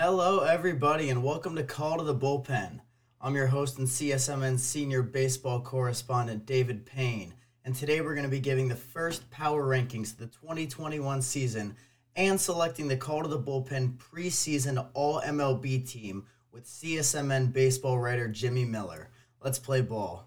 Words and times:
Hello, 0.00 0.44
everybody, 0.44 1.10
and 1.10 1.24
welcome 1.24 1.56
to 1.56 1.64
Call 1.64 1.98
to 1.98 2.04
the 2.04 2.14
Bullpen. 2.14 2.78
I'm 3.20 3.34
your 3.34 3.48
host 3.48 3.78
and 3.78 3.88
CSMN 3.88 4.56
senior 4.56 5.02
baseball 5.02 5.60
correspondent, 5.60 6.46
David 6.46 6.86
Payne, 6.86 7.34
and 7.64 7.74
today 7.74 8.00
we're 8.00 8.14
going 8.14 8.22
to 8.22 8.30
be 8.30 8.38
giving 8.38 8.68
the 8.68 8.76
first 8.76 9.28
power 9.32 9.64
rankings 9.64 10.12
of 10.12 10.18
the 10.18 10.26
2021 10.28 11.20
season 11.20 11.74
and 12.14 12.40
selecting 12.40 12.86
the 12.86 12.96
Call 12.96 13.24
to 13.24 13.28
the 13.28 13.40
Bullpen 13.40 13.96
preseason 13.96 14.86
All 14.94 15.20
MLB 15.20 15.90
team 15.90 16.26
with 16.52 16.64
CSMN 16.64 17.52
baseball 17.52 17.98
writer 17.98 18.28
Jimmy 18.28 18.64
Miller. 18.64 19.10
Let's 19.42 19.58
play 19.58 19.80
ball. 19.80 20.26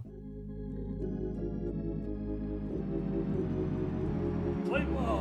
Play 4.66 4.84
ball. 4.84 5.21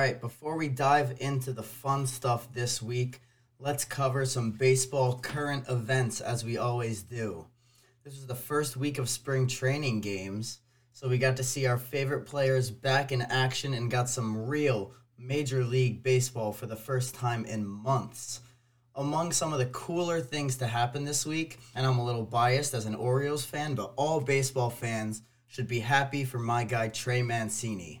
Right, 0.00 0.18
before 0.18 0.56
we 0.56 0.66
dive 0.66 1.18
into 1.20 1.52
the 1.52 1.62
fun 1.62 2.06
stuff 2.06 2.50
this 2.54 2.80
week, 2.80 3.20
let's 3.58 3.84
cover 3.84 4.24
some 4.24 4.50
baseball 4.50 5.18
current 5.18 5.68
events 5.68 6.22
as 6.22 6.42
we 6.42 6.56
always 6.56 7.02
do. 7.02 7.44
This 8.02 8.14
was 8.14 8.26
the 8.26 8.34
first 8.34 8.78
week 8.78 8.96
of 8.96 9.10
spring 9.10 9.46
training 9.46 10.00
games, 10.00 10.60
so 10.94 11.06
we 11.06 11.18
got 11.18 11.36
to 11.36 11.44
see 11.44 11.66
our 11.66 11.76
favorite 11.76 12.24
players 12.24 12.70
back 12.70 13.12
in 13.12 13.20
action 13.20 13.74
and 13.74 13.90
got 13.90 14.08
some 14.08 14.46
real 14.46 14.92
Major 15.18 15.64
League 15.64 16.02
Baseball 16.02 16.50
for 16.54 16.66
the 16.66 16.76
first 16.76 17.14
time 17.14 17.44
in 17.44 17.66
months. 17.66 18.40
Among 18.94 19.32
some 19.32 19.52
of 19.52 19.58
the 19.58 19.66
cooler 19.66 20.22
things 20.22 20.56
to 20.56 20.66
happen 20.66 21.04
this 21.04 21.26
week, 21.26 21.58
and 21.74 21.84
I'm 21.86 21.98
a 21.98 22.04
little 22.06 22.24
biased 22.24 22.72
as 22.72 22.86
an 22.86 22.94
Orioles 22.94 23.44
fan, 23.44 23.74
but 23.74 23.92
all 23.96 24.22
baseball 24.22 24.70
fans 24.70 25.20
should 25.46 25.68
be 25.68 25.80
happy 25.80 26.24
for 26.24 26.38
my 26.38 26.64
guy 26.64 26.88
Trey 26.88 27.20
Mancini. 27.20 28.00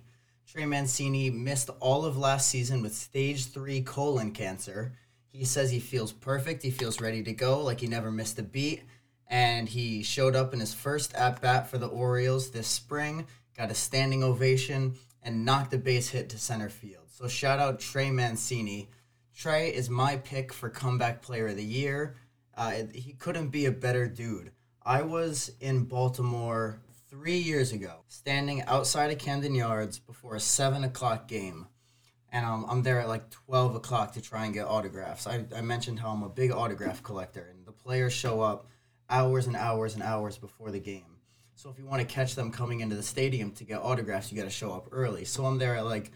Trey 0.50 0.66
Mancini 0.66 1.30
missed 1.30 1.70
all 1.78 2.04
of 2.04 2.18
last 2.18 2.48
season 2.48 2.82
with 2.82 2.92
stage 2.92 3.46
three 3.46 3.82
colon 3.82 4.32
cancer. 4.32 4.94
He 5.28 5.44
says 5.44 5.70
he 5.70 5.78
feels 5.78 6.10
perfect. 6.10 6.64
He 6.64 6.72
feels 6.72 7.00
ready 7.00 7.22
to 7.22 7.32
go, 7.32 7.60
like 7.60 7.78
he 7.78 7.86
never 7.86 8.10
missed 8.10 8.36
a 8.40 8.42
beat. 8.42 8.82
And 9.28 9.68
he 9.68 10.02
showed 10.02 10.34
up 10.34 10.52
in 10.52 10.58
his 10.58 10.74
first 10.74 11.14
at 11.14 11.40
bat 11.40 11.70
for 11.70 11.78
the 11.78 11.86
Orioles 11.86 12.50
this 12.50 12.66
spring, 12.66 13.28
got 13.56 13.70
a 13.70 13.76
standing 13.76 14.24
ovation, 14.24 14.96
and 15.22 15.44
knocked 15.44 15.72
a 15.72 15.78
base 15.78 16.08
hit 16.08 16.28
to 16.30 16.38
center 16.38 16.68
field. 16.68 17.04
So 17.12 17.28
shout 17.28 17.60
out 17.60 17.78
Trey 17.78 18.10
Mancini. 18.10 18.88
Trey 19.32 19.72
is 19.72 19.88
my 19.88 20.16
pick 20.16 20.52
for 20.52 20.68
comeback 20.68 21.22
player 21.22 21.46
of 21.46 21.56
the 21.56 21.62
year. 21.62 22.16
Uh, 22.56 22.72
he 22.92 23.12
couldn't 23.12 23.50
be 23.50 23.66
a 23.66 23.70
better 23.70 24.08
dude. 24.08 24.50
I 24.82 25.02
was 25.02 25.52
in 25.60 25.84
Baltimore 25.84 26.80
three 27.10 27.38
years 27.38 27.72
ago, 27.72 28.04
standing 28.06 28.62
outside 28.62 29.10
of 29.10 29.18
Camden 29.18 29.54
Yards 29.54 29.98
before 29.98 30.36
a 30.36 30.40
seven 30.40 30.84
o'clock 30.84 31.26
game, 31.26 31.66
and 32.32 32.46
um, 32.46 32.64
I'm 32.68 32.82
there 32.82 33.00
at 33.00 33.08
like 33.08 33.28
twelve 33.30 33.74
o'clock 33.74 34.12
to 34.12 34.22
try 34.22 34.44
and 34.44 34.54
get 34.54 34.66
autographs. 34.66 35.26
I, 35.26 35.44
I 35.54 35.60
mentioned 35.60 35.98
how 35.98 36.10
I'm 36.10 36.22
a 36.22 36.28
big 36.28 36.52
autograph 36.52 37.02
collector, 37.02 37.48
and 37.50 37.66
the 37.66 37.72
players 37.72 38.12
show 38.12 38.40
up 38.40 38.68
hours 39.10 39.48
and 39.48 39.56
hours 39.56 39.94
and 39.94 40.04
hours 40.04 40.38
before 40.38 40.70
the 40.70 40.78
game. 40.78 41.16
So 41.56 41.68
if 41.68 41.78
you 41.78 41.84
want 41.84 42.00
to 42.00 42.14
catch 42.14 42.36
them 42.36 42.52
coming 42.52 42.80
into 42.80 42.94
the 42.94 43.02
stadium 43.02 43.50
to 43.52 43.64
get 43.64 43.82
autographs, 43.82 44.30
you 44.30 44.38
got 44.38 44.44
to 44.44 44.50
show 44.50 44.72
up 44.72 44.88
early. 44.92 45.24
So 45.24 45.44
I'm 45.44 45.58
there 45.58 45.74
at 45.74 45.84
like 45.84 46.12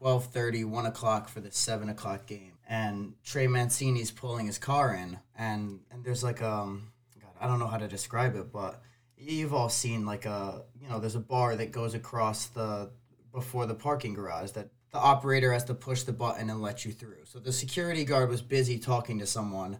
12:30, 0.00 0.64
1 0.64 0.86
o'clock 0.86 1.28
for 1.28 1.40
the 1.40 1.52
seven 1.52 1.90
o'clock 1.90 2.26
game, 2.26 2.54
and 2.66 3.12
Trey 3.22 3.46
Mancini's 3.46 4.10
pulling 4.10 4.46
his 4.46 4.58
car 4.58 4.94
in, 4.94 5.18
and 5.36 5.80
and 5.90 6.02
there's 6.02 6.24
like 6.24 6.40
um, 6.40 6.92
God, 7.20 7.32
I 7.38 7.46
don't 7.46 7.58
know 7.58 7.66
how 7.66 7.76
to 7.76 7.88
describe 7.88 8.36
it, 8.36 8.50
but 8.50 8.80
you've 9.20 9.54
all 9.54 9.68
seen 9.68 10.06
like 10.06 10.26
a 10.26 10.62
you 10.80 10.88
know 10.88 10.98
there's 10.98 11.16
a 11.16 11.20
bar 11.20 11.56
that 11.56 11.72
goes 11.72 11.94
across 11.94 12.46
the 12.48 12.90
before 13.32 13.66
the 13.66 13.74
parking 13.74 14.14
garage 14.14 14.52
that 14.52 14.70
the 14.92 14.98
operator 14.98 15.52
has 15.52 15.64
to 15.64 15.74
push 15.74 16.02
the 16.02 16.12
button 16.12 16.50
and 16.50 16.60
let 16.60 16.84
you 16.84 16.92
through. 16.92 17.24
So 17.24 17.38
the 17.38 17.52
security 17.52 18.04
guard 18.04 18.28
was 18.28 18.42
busy 18.42 18.78
talking 18.78 19.20
to 19.20 19.26
someone 19.26 19.78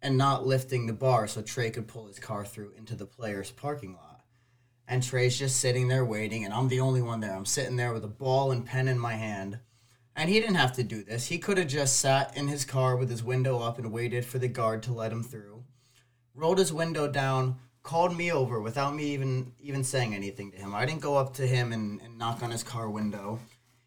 and 0.00 0.16
not 0.16 0.46
lifting 0.46 0.86
the 0.86 0.92
bar 0.92 1.26
so 1.26 1.42
Trey 1.42 1.70
could 1.70 1.88
pull 1.88 2.06
his 2.06 2.18
car 2.18 2.44
through 2.44 2.72
into 2.76 2.94
the 2.94 3.06
player's 3.06 3.50
parking 3.50 3.94
lot. 3.94 4.20
And 4.86 5.02
Trey's 5.02 5.38
just 5.38 5.58
sitting 5.58 5.88
there 5.88 6.04
waiting, 6.04 6.44
and 6.44 6.52
I'm 6.52 6.68
the 6.68 6.80
only 6.80 7.02
one 7.02 7.20
there. 7.20 7.34
I'm 7.34 7.46
sitting 7.46 7.76
there 7.76 7.92
with 7.92 8.04
a 8.04 8.08
ball 8.08 8.50
and 8.50 8.66
pen 8.66 8.88
in 8.88 8.98
my 8.98 9.14
hand. 9.14 9.58
And 10.14 10.28
he 10.28 10.40
didn't 10.40 10.56
have 10.56 10.72
to 10.74 10.82
do 10.82 11.02
this. 11.02 11.26
He 11.26 11.38
could 11.38 11.56
have 11.56 11.68
just 11.68 11.98
sat 11.98 12.36
in 12.36 12.48
his 12.48 12.64
car 12.64 12.96
with 12.96 13.08
his 13.08 13.24
window 13.24 13.60
up 13.60 13.78
and 13.78 13.92
waited 13.92 14.24
for 14.24 14.38
the 14.38 14.48
guard 14.48 14.82
to 14.84 14.92
let 14.92 15.12
him 15.12 15.22
through. 15.22 15.64
Rolled 16.34 16.58
his 16.58 16.72
window 16.72 17.08
down, 17.08 17.58
called 17.82 18.16
me 18.16 18.30
over 18.30 18.60
without 18.60 18.94
me 18.94 19.04
even 19.06 19.52
even 19.60 19.82
saying 19.84 20.14
anything 20.14 20.50
to 20.52 20.58
him. 20.58 20.74
I 20.74 20.86
didn't 20.86 21.00
go 21.00 21.16
up 21.16 21.34
to 21.34 21.46
him 21.46 21.72
and, 21.72 22.00
and 22.00 22.18
knock 22.18 22.42
on 22.42 22.50
his 22.50 22.62
car 22.62 22.88
window. 22.88 23.40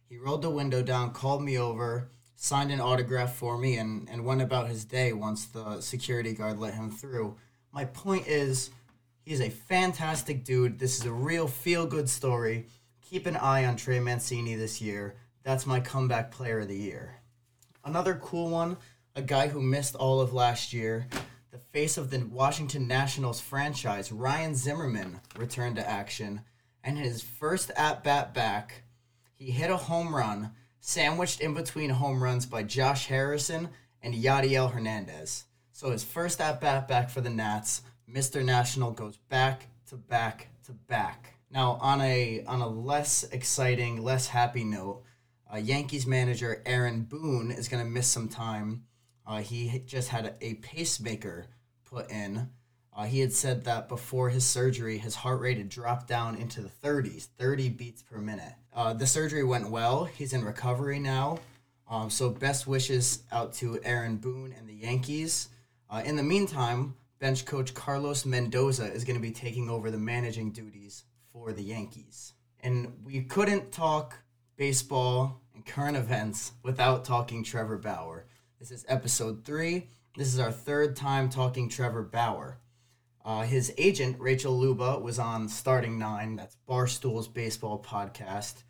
He 0.10 0.18
rolled 0.18 0.42
the 0.42 0.50
window 0.50 0.82
down, 0.82 1.12
called 1.12 1.42
me 1.42 1.58
over, 1.58 2.10
signed 2.36 2.72
an 2.72 2.82
autograph 2.82 3.36
for 3.36 3.58
me, 3.58 3.78
and, 3.78 4.08
and 4.10 4.26
went 4.26 4.42
about 4.42 4.68
his 4.68 4.86
day 4.86 5.14
once 5.14 5.46
the 5.46 5.82
security 5.82 6.34
guard 6.34 6.60
let 6.60 6.74
him 6.74 6.92
through. 6.92 7.36
My 7.72 7.86
point 7.86 8.28
is, 8.28 8.70
he's 9.26 9.42
a 9.42 9.50
fantastic 9.50 10.44
dude. 10.46 10.78
This 10.78 11.00
is 11.00 11.06
a 11.06 11.12
real 11.12 11.48
feel 11.48 11.86
good 11.86 12.08
story. 12.08 12.68
Keep 13.02 13.26
an 13.26 13.36
eye 13.36 13.66
on 13.66 13.76
Trey 13.76 14.00
Mancini 14.00 14.56
this 14.56 14.82
year. 14.82 15.16
That's 15.44 15.66
my 15.66 15.80
comeback 15.80 16.32
player 16.32 16.60
of 16.60 16.68
the 16.68 16.78
year. 16.78 17.20
Another 17.84 18.16
cool 18.16 18.50
one, 18.50 18.78
a 19.16 19.22
guy 19.22 19.48
who 19.48 19.62
missed 19.62 19.96
all 19.96 20.22
of 20.22 20.34
last 20.34 20.74
year, 20.74 21.08
the 21.56 21.62
face 21.72 21.98
of 21.98 22.10
the 22.10 22.20
Washington 22.20 22.86
Nationals 22.86 23.40
franchise, 23.40 24.12
Ryan 24.12 24.56
Zimmerman, 24.56 25.22
returned 25.38 25.78
to 25.78 25.90
action. 25.90 26.42
And 26.84 26.98
his 26.98 27.22
first 27.22 27.72
at 27.78 28.04
bat 28.04 28.34
back, 28.34 28.84
he 29.36 29.52
hit 29.52 29.72
a 29.72 29.78
home 29.78 30.14
run, 30.14 30.52
sandwiched 30.82 31.40
in 31.40 31.54
between 31.54 31.92
home 31.92 32.22
runs 32.22 32.46
by 32.46 32.64
Josh 32.64 33.08
Harrison 33.08 33.70
and 34.02 34.14
Yadiel 34.14 34.74
Hernandez. 34.74 35.46
So 35.72 35.92
his 35.92 36.04
first 36.04 36.42
at 36.42 36.60
bat 36.60 36.90
back 36.90 37.10
for 37.10 37.22
the 37.22 37.30
Nats, 37.30 37.84
Mr. 38.10 38.44
National 38.44 38.92
goes 38.92 39.16
back 39.30 39.68
to 39.88 39.96
back 39.96 40.50
to 40.66 40.74
back. 40.74 41.36
Now 41.50 41.78
on 41.80 42.02
a 42.02 42.44
on 42.48 42.60
a 42.60 42.68
less 42.68 43.24
exciting, 43.32 44.04
less 44.04 44.28
happy 44.28 44.66
note, 44.66 45.04
uh, 45.52 45.58
Yankees 45.58 46.06
manager 46.06 46.62
Aaron 46.66 47.04
Boone 47.04 47.50
is 47.50 47.70
going 47.70 47.84
to 47.84 47.90
miss 47.90 48.08
some 48.08 48.28
time. 48.28 48.84
Uh, 49.28 49.41
he 49.41 49.81
just 49.86 50.09
had 50.09 50.36
a, 50.41 50.53
pacemaker 50.56 51.47
put 51.84 52.09
in. 52.12 52.50
Uh, 52.96 53.03
he 53.03 53.19
had 53.19 53.34
said 53.34 53.63
that 53.66 53.90
before 53.90 54.30
his 54.30 54.46
surgery, 54.46 54.97
his 54.97 55.16
heart 55.16 55.41
rate 55.41 55.58
had 55.58 55.69
dropped 55.69 56.08
down 56.08 56.36
into 56.36 56.62
the 56.62 56.69
30s, 56.69 57.28
30 57.38 57.69
beats 57.69 58.02
per 58.02 58.19
minute. 58.19 58.53
Uh, 58.74 58.94
the 58.94 59.08
surgery 59.08 59.44
went 59.44 59.69
well. 59.69 60.06
He's 60.06 60.34
in 60.34 60.44
recovery 60.46 61.00
now. 61.00 61.40
Um, 61.88 62.09
so, 62.09 62.30
best 62.30 62.66
wishes 62.66 63.24
out 63.31 63.53
to 63.56 63.80
Aaron 63.84 64.18
Boone 64.18 64.53
and 64.58 64.68
the 64.68 64.74
Yankees. 64.74 65.50
Uh, 65.90 66.02
in 66.03 66.16
the 66.16 66.24
meantime, 66.24 66.96
bench 67.19 67.46
coach 67.46 67.74
Carlos 67.74 68.25
Mendoza 68.25 68.91
is 68.91 69.03
going 69.03 69.18
to 69.18 69.22
be 69.22 69.31
taking 69.31 69.69
over 69.69 69.91
the 69.91 69.97
managing 69.97 70.52
duties 70.52 71.03
for 71.31 71.53
the 71.53 71.64
Yankees. 71.64 72.34
And 72.62 72.91
we 73.03 73.22
couldn't 73.22 73.72
talk 73.72 74.18
baseball 74.58 75.41
and 75.53 75.66
current 75.66 75.97
events 75.97 76.53
without 76.64 77.06
talking 77.06 77.44
Trevor 77.44 77.78
Bauer. 77.78 78.25
This 78.68 78.80
is 78.80 78.86
episode 78.88 79.46
three. 79.46 79.90
This 80.18 80.34
is 80.34 80.40
our 80.40 80.52
third 80.52 80.96
time 80.96 81.30
talking 81.30 81.70
Trevor 81.70 82.02
Bauer. 82.02 82.58
Uh, 83.24 83.44
his 83.44 83.72
agent, 83.78 84.20
Rachel 84.20 84.58
Luba, 84.58 84.98
was 84.98 85.20
on 85.20 85.48
Starting 85.48 86.00
Nine, 86.00 86.36
that's 86.36 86.56
Barstool's 86.66 87.28
baseball 87.28 87.78
podcast, 87.78 88.64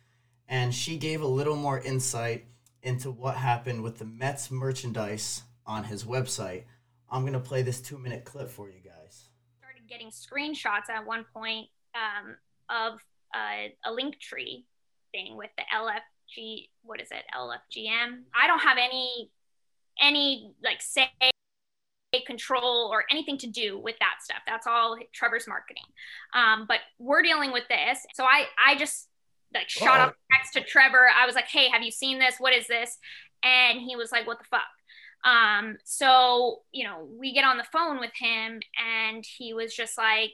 and 0.50 0.74
she 0.74 0.98
gave 0.98 1.22
a 1.22 1.26
little 1.26 1.56
more 1.56 1.80
insight 1.80 2.44
into 2.82 3.10
what 3.10 3.36
happened 3.36 3.82
with 3.82 3.96
the 3.96 4.04
Mets 4.04 4.50
merchandise 4.50 5.44
on 5.64 5.84
his 5.84 6.04
website. 6.04 6.64
I'm 7.08 7.22
going 7.22 7.32
to 7.32 7.40
play 7.40 7.62
this 7.62 7.80
two 7.80 7.96
minute 7.96 8.26
clip 8.26 8.50
for 8.50 8.68
you 8.68 8.80
guys. 8.84 9.30
started 9.60 9.88
getting 9.88 10.10
screenshots 10.10 10.90
at 10.90 11.06
one 11.06 11.24
point 11.32 11.68
um, 11.94 12.36
of 12.68 12.98
uh, 13.34 13.68
a 13.86 13.90
Linktree 13.90 14.64
thing 15.12 15.38
with 15.38 15.52
the 15.56 15.64
LFG. 15.74 16.68
What 16.82 17.00
is 17.00 17.08
it? 17.10 17.24
LFGM. 17.34 18.24
I 18.34 18.46
don't 18.46 18.60
have 18.60 18.76
any 18.76 19.30
any 20.00 20.52
like 20.62 20.80
say 20.80 21.10
control 22.26 22.88
or 22.92 23.04
anything 23.10 23.38
to 23.38 23.46
do 23.46 23.78
with 23.78 23.96
that 24.00 24.16
stuff. 24.22 24.38
That's 24.46 24.66
all 24.66 24.96
Trevor's 25.12 25.46
marketing. 25.46 25.84
Um, 26.34 26.64
but 26.66 26.80
we're 26.98 27.22
dealing 27.22 27.52
with 27.52 27.64
this. 27.68 28.06
So 28.14 28.24
I 28.24 28.46
I 28.64 28.76
just 28.76 29.08
like 29.54 29.68
shot 29.68 30.00
up 30.00 30.14
next 30.30 30.52
to 30.52 30.60
Trevor. 30.62 31.08
I 31.14 31.26
was 31.26 31.34
like, 31.34 31.46
hey, 31.46 31.68
have 31.68 31.82
you 31.82 31.90
seen 31.90 32.18
this? 32.18 32.36
What 32.38 32.54
is 32.54 32.66
this? 32.66 32.98
And 33.42 33.80
he 33.80 33.96
was 33.96 34.12
like, 34.12 34.26
what 34.26 34.38
the 34.38 34.44
fuck? 34.44 34.62
Um, 35.24 35.76
so 35.84 36.62
you 36.72 36.84
know, 36.84 37.08
we 37.18 37.34
get 37.34 37.44
on 37.44 37.58
the 37.58 37.64
phone 37.64 38.00
with 38.00 38.12
him 38.14 38.60
and 38.78 39.24
he 39.24 39.54
was 39.54 39.74
just 39.74 39.98
like, 39.98 40.30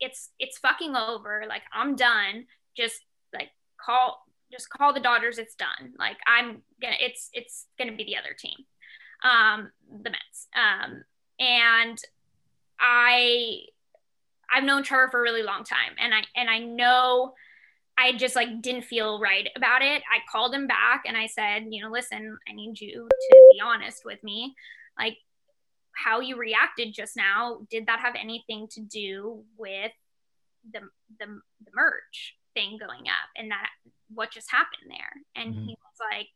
it's 0.00 0.30
it's 0.38 0.58
fucking 0.58 0.96
over. 0.96 1.44
Like 1.48 1.62
I'm 1.72 1.96
done. 1.96 2.46
Just 2.76 3.00
like 3.34 3.50
call 3.80 4.24
just 4.50 4.68
call 4.68 4.92
the 4.92 5.00
Dodgers. 5.00 5.38
It's 5.38 5.54
done. 5.54 5.94
Like 5.98 6.18
I'm 6.26 6.62
gonna 6.80 6.96
it's 7.00 7.30
it's 7.32 7.66
gonna 7.78 7.96
be 7.96 8.04
the 8.04 8.16
other 8.16 8.34
team, 8.38 8.56
um, 9.24 9.70
the 9.90 10.10
Mets. 10.10 10.48
Um, 10.54 11.04
and 11.38 11.98
I 12.80 13.60
I've 14.52 14.64
known 14.64 14.82
Trevor 14.82 15.08
for 15.10 15.20
a 15.20 15.22
really 15.22 15.42
long 15.42 15.64
time, 15.64 15.94
and 15.98 16.12
I 16.14 16.22
and 16.36 16.50
I 16.50 16.58
know 16.58 17.34
I 17.98 18.12
just 18.12 18.36
like 18.36 18.62
didn't 18.62 18.84
feel 18.84 19.20
right 19.20 19.48
about 19.56 19.82
it. 19.82 20.02
I 20.10 20.18
called 20.30 20.54
him 20.54 20.66
back 20.66 21.04
and 21.06 21.16
I 21.16 21.26
said, 21.26 21.66
you 21.70 21.82
know, 21.82 21.90
listen, 21.90 22.38
I 22.48 22.52
need 22.52 22.80
you 22.80 23.08
to 23.08 23.48
be 23.52 23.60
honest 23.60 24.04
with 24.04 24.22
me. 24.24 24.54
Like 24.98 25.18
how 25.94 26.20
you 26.20 26.36
reacted 26.36 26.94
just 26.94 27.16
now, 27.16 27.60
did 27.70 27.86
that 27.86 28.00
have 28.00 28.14
anything 28.20 28.66
to 28.72 28.80
do 28.80 29.44
with 29.56 29.92
the 30.72 30.80
the, 31.18 31.26
the 31.26 31.70
merge 31.74 32.36
thing 32.54 32.78
going 32.78 33.08
up 33.08 33.28
and 33.36 33.50
that 33.50 33.68
what 34.12 34.32
just 34.32 34.50
happened 34.50 34.90
there? 34.90 35.12
And 35.36 35.54
mm-hmm. 35.54 35.64
he 35.66 35.70
was 35.72 36.12
like, 36.12 36.28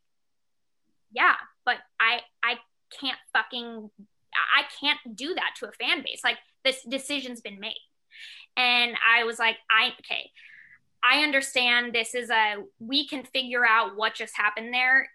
Yeah, 1.11 1.35
but 1.65 1.77
I 1.99 2.21
I 2.43 2.55
can't 2.99 3.17
fucking 3.33 3.89
I 4.33 4.63
can't 4.79 5.15
do 5.15 5.33
that 5.33 5.55
to 5.59 5.67
a 5.67 5.71
fan 5.71 6.03
base. 6.03 6.21
Like 6.23 6.37
this 6.63 6.83
decision's 6.83 7.41
been 7.41 7.59
made. 7.59 7.81
And 8.55 8.95
I 9.07 9.23
was 9.23 9.39
like, 9.39 9.57
I 9.69 9.93
okay. 9.99 10.31
I 11.03 11.23
understand 11.23 11.93
this 11.93 12.15
is 12.15 12.29
a 12.29 12.55
we 12.79 13.07
can 13.07 13.23
figure 13.23 13.65
out 13.65 13.95
what 13.95 14.15
just 14.15 14.35
happened 14.35 14.73
there 14.73 15.09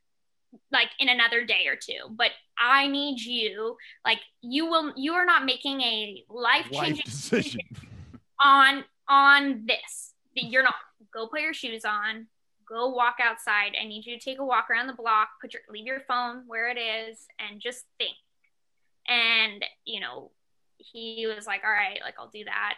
like 0.70 0.88
in 0.98 1.08
another 1.08 1.44
day 1.44 1.66
or 1.66 1.76
two 1.76 2.10
but 2.10 2.30
i 2.58 2.86
need 2.86 3.20
you 3.20 3.76
like 4.04 4.18
you 4.42 4.66
will 4.66 4.92
you 4.96 5.14
are 5.14 5.24
not 5.24 5.44
making 5.44 5.80
a 5.80 6.22
life 6.28 6.70
changing 6.70 7.04
decision 7.04 7.60
on 8.40 8.84
on 9.08 9.64
this 9.66 10.12
you're 10.34 10.62
not 10.62 10.74
go 11.12 11.26
put 11.26 11.40
your 11.40 11.54
shoes 11.54 11.84
on 11.84 12.26
go 12.72 12.88
walk 12.88 13.16
outside 13.22 13.72
i 13.80 13.86
need 13.86 14.04
you 14.04 14.18
to 14.18 14.24
take 14.24 14.38
a 14.38 14.44
walk 14.44 14.68
around 14.70 14.86
the 14.86 14.92
block 14.92 15.28
put 15.40 15.52
your 15.52 15.62
leave 15.70 15.86
your 15.86 16.00
phone 16.00 16.42
where 16.46 16.68
it 16.68 16.78
is 16.78 17.26
and 17.38 17.60
just 17.60 17.84
think 17.98 18.16
and 19.08 19.64
you 19.84 20.00
know 20.00 20.30
he 20.78 21.26
was 21.26 21.46
like 21.46 21.62
all 21.64 21.70
right 21.70 22.00
like 22.02 22.14
i'll 22.18 22.28
do 22.28 22.44
that 22.44 22.74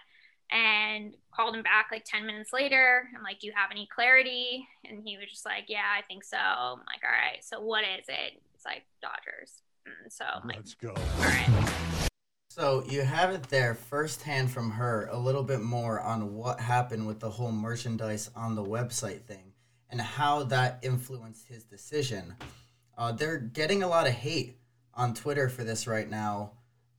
and 0.51 1.15
called 1.35 1.55
him 1.55 1.63
back 1.63 1.89
like 1.91 2.05
10 2.05 2.27
minutes 2.27 2.53
later. 2.53 3.09
I'm 3.17 3.23
like, 3.23 3.41
Do 3.41 3.47
you 3.47 3.53
have 3.57 3.71
any 3.71 3.89
clarity? 3.93 4.67
And 4.85 5.03
he 5.05 5.17
was 5.17 5.27
just 5.29 5.45
like, 5.45 5.65
Yeah, 5.69 5.83
I 5.99 6.03
think 6.03 6.25
so. 6.25 6.37
I'm 6.37 6.79
like, 6.79 7.03
All 7.03 7.11
right, 7.11 7.43
so 7.43 7.61
what 7.61 7.85
is 7.85 8.05
it? 8.09 8.41
It's 8.55 8.65
like 8.65 8.85
Dodgers. 9.03 9.63
And 10.03 10.13
so 10.13 10.25
I'm 10.25 10.47
like, 10.47 10.59
Let's 10.59 10.75
go. 10.75 10.91
All 10.91 11.25
right. 11.25 12.09
So 12.51 12.85
you 12.89 13.03
have 13.03 13.31
it 13.31 13.43
there 13.45 13.75
firsthand 13.75 14.49
from 14.49 14.71
her 14.71 15.09
a 15.11 15.19
little 15.19 15.43
bit 15.43 15.61
more 15.61 16.01
on 16.01 16.35
what 16.35 16.61
happened 16.61 17.05
with 17.05 17.19
the 17.19 17.31
whole 17.31 17.51
merchandise 17.51 18.31
on 18.37 18.55
the 18.55 18.63
website 18.63 19.23
thing 19.23 19.54
and 19.95 20.01
how 20.01 20.43
that 20.43 20.81
influenced 20.83 21.47
his 21.47 21.63
decision. 21.63 22.35
Uh, 22.99 23.13
they're 23.13 23.39
getting 23.39 23.85
a 23.85 23.87
lot 23.87 24.09
of 24.09 24.13
hate 24.13 24.59
on 24.93 25.15
Twitter 25.15 25.49
for 25.49 25.63
this 25.63 25.87
right 25.87 26.11
now 26.11 26.51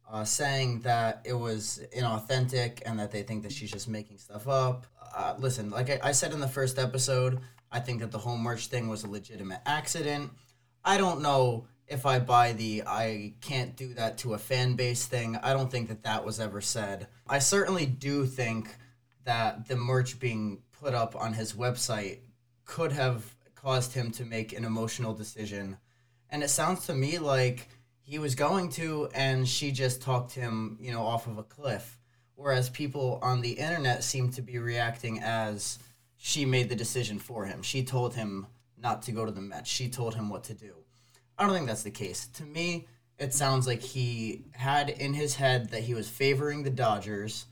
uh, 0.09 0.23
saying 0.23 0.79
that 0.79 1.19
it 1.25 1.33
was 1.33 1.81
inauthentic 1.93 2.81
and 2.85 2.97
that 2.97 3.11
they 3.11 3.21
think 3.21 3.43
that 3.43 3.51
she's 3.51 3.69
just 3.69 3.89
making 3.89 4.17
stuff 4.17 4.47
up. 4.47 4.87
Uh, 5.13 5.35
listen, 5.37 5.69
like 5.71 5.89
I, 5.89 5.99
I 6.03 6.11
said 6.13 6.31
in 6.31 6.39
the 6.39 6.47
first 6.47 6.79
episode, 6.79 7.41
I 7.69 7.81
think 7.81 7.99
that 7.99 8.11
the 8.11 8.17
whole 8.17 8.37
merch 8.37 8.67
thing 8.67 8.87
was 8.87 9.03
a 9.03 9.09
legitimate 9.09 9.59
accident. 9.65 10.31
I 10.85 10.97
don't 10.97 11.21
know 11.21 11.67
if 11.89 12.05
I 12.05 12.19
buy 12.19 12.53
the 12.53 12.83
I 12.87 13.33
can't 13.41 13.75
do 13.75 13.93
that 13.95 14.19
to 14.19 14.35
a 14.35 14.37
fan 14.37 14.77
base 14.77 15.05
thing. 15.05 15.35
I 15.43 15.51
don't 15.51 15.69
think 15.69 15.89
that 15.89 16.03
that 16.03 16.23
was 16.23 16.39
ever 16.39 16.61
said. 16.61 17.07
I 17.27 17.39
certainly 17.39 17.87
do 17.87 18.25
think 18.25 18.73
that 19.25 19.67
the 19.67 19.75
merch 19.75 20.17
being 20.17 20.59
put 20.71 20.93
up 20.93 21.13
on 21.21 21.33
his 21.33 21.51
website 21.51 22.19
could 22.65 22.91
have 22.91 23.35
caused 23.53 23.93
him 23.93 24.11
to 24.11 24.25
make 24.25 24.53
an 24.53 24.65
emotional 24.65 25.13
decision. 25.13 25.77
And 26.29 26.43
it 26.43 26.49
sounds 26.49 26.85
to 26.87 26.93
me 26.93 27.17
like 27.17 27.69
he 28.01 28.19
was 28.19 28.35
going 28.35 28.69
to, 28.71 29.09
and 29.15 29.47
she 29.47 29.71
just 29.71 30.01
talked 30.01 30.33
him, 30.33 30.77
you 30.79 30.91
know, 30.91 31.03
off 31.03 31.27
of 31.27 31.37
a 31.37 31.43
cliff. 31.43 31.97
Whereas 32.35 32.69
people 32.69 33.19
on 33.21 33.41
the 33.41 33.53
internet 33.53 34.03
seem 34.03 34.29
to 34.31 34.41
be 34.41 34.59
reacting 34.59 35.21
as 35.23 35.79
she 36.17 36.45
made 36.45 36.69
the 36.69 36.75
decision 36.75 37.17
for 37.17 37.45
him. 37.45 37.61
She 37.61 37.83
told 37.83 38.13
him 38.13 38.47
not 38.77 39.01
to 39.03 39.11
go 39.11 39.25
to 39.25 39.31
the 39.31 39.41
Mets. 39.41 39.69
She 39.69 39.89
told 39.89 40.15
him 40.15 40.29
what 40.29 40.43
to 40.45 40.53
do. 40.53 40.73
I 41.37 41.45
don't 41.45 41.53
think 41.53 41.67
that's 41.67 41.83
the 41.83 41.91
case. 41.91 42.27
To 42.27 42.43
me, 42.43 42.87
it 43.17 43.33
sounds 43.33 43.67
like 43.67 43.81
he 43.81 44.43
had 44.51 44.89
in 44.89 45.13
his 45.13 45.35
head 45.35 45.69
that 45.71 45.83
he 45.83 45.93
was 45.93 46.09
favoring 46.09 46.63
the 46.63 46.69
Dodgers. 46.69 47.45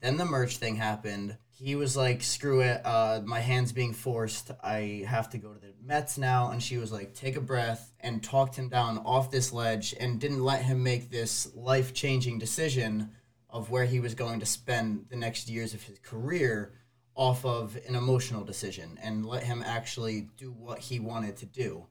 Then 0.00 0.16
the 0.16 0.24
merch 0.24 0.58
thing 0.58 0.76
happened 0.76 1.36
he 1.58 1.74
was 1.74 1.96
like, 1.96 2.22
"Screw 2.22 2.60
it, 2.60 2.80
uh, 2.84 3.22
my 3.24 3.40
hand's 3.40 3.72
being 3.72 3.92
forced. 3.92 4.50
I 4.62 5.04
have 5.08 5.30
to 5.30 5.38
go 5.38 5.52
to 5.52 5.58
the 5.58 5.72
Mets 5.82 6.18
now." 6.18 6.50
And 6.50 6.62
she 6.62 6.76
was 6.76 6.92
like, 6.92 7.14
"Take 7.14 7.36
a 7.36 7.40
breath," 7.40 7.92
and 8.00 8.22
talked 8.22 8.56
him 8.56 8.68
down 8.68 8.98
off 8.98 9.30
this 9.30 9.52
ledge 9.52 9.94
and 9.98 10.20
didn't 10.20 10.44
let 10.44 10.62
him 10.62 10.82
make 10.82 11.10
this 11.10 11.48
life 11.54 11.94
changing 11.94 12.38
decision 12.38 13.12
of 13.48 13.70
where 13.70 13.86
he 13.86 14.00
was 14.00 14.14
going 14.14 14.40
to 14.40 14.46
spend 14.46 15.06
the 15.08 15.16
next 15.16 15.48
years 15.48 15.72
of 15.72 15.82
his 15.82 15.98
career 16.00 16.72
off 17.14 17.44
of 17.44 17.78
an 17.88 17.96
emotional 17.96 18.44
decision 18.44 18.98
and 19.02 19.24
let 19.24 19.42
him 19.42 19.62
actually 19.64 20.28
do 20.36 20.52
what 20.52 20.78
he 20.78 21.00
wanted 21.00 21.36
to 21.38 21.46
do. 21.46 21.86